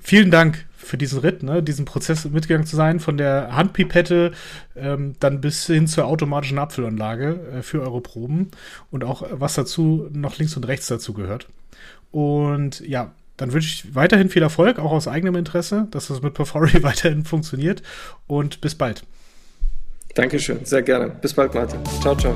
vielen 0.00 0.30
Dank 0.30 0.64
für 0.76 0.98
diesen 0.98 1.20
Ritt, 1.20 1.42
ne, 1.42 1.62
diesen 1.62 1.84
Prozess 1.84 2.24
mitgegangen 2.24 2.66
zu 2.66 2.76
sein, 2.76 3.00
von 3.00 3.16
der 3.16 3.54
Handpipette 3.56 4.32
ähm, 4.76 5.14
dann 5.20 5.40
bis 5.40 5.66
hin 5.66 5.86
zur 5.86 6.06
automatischen 6.06 6.58
Abfüllanlage 6.58 7.40
äh, 7.58 7.62
für 7.62 7.80
eure 7.80 8.00
Proben 8.00 8.50
und 8.90 9.04
auch 9.04 9.26
was 9.30 9.54
dazu 9.54 10.08
noch 10.12 10.38
links 10.38 10.56
und 10.56 10.68
rechts 10.68 10.88
dazu 10.88 11.14
gehört. 11.14 11.48
Und 12.10 12.80
ja, 12.80 13.14
dann 13.42 13.52
wünsche 13.52 13.66
ich 13.66 13.92
weiterhin 13.92 14.28
viel 14.28 14.42
Erfolg, 14.42 14.78
auch 14.78 14.92
aus 14.92 15.08
eigenem 15.08 15.34
Interesse, 15.34 15.88
dass 15.90 16.06
das 16.06 16.22
mit 16.22 16.32
Perfori 16.32 16.80
weiterhin 16.84 17.24
funktioniert 17.24 17.82
und 18.28 18.60
bis 18.60 18.76
bald. 18.76 19.02
Dankeschön, 20.14 20.64
sehr 20.64 20.82
gerne. 20.82 21.08
Bis 21.08 21.34
bald, 21.34 21.52
Martin. 21.52 21.80
Ciao, 22.00 22.14
ciao. 22.14 22.32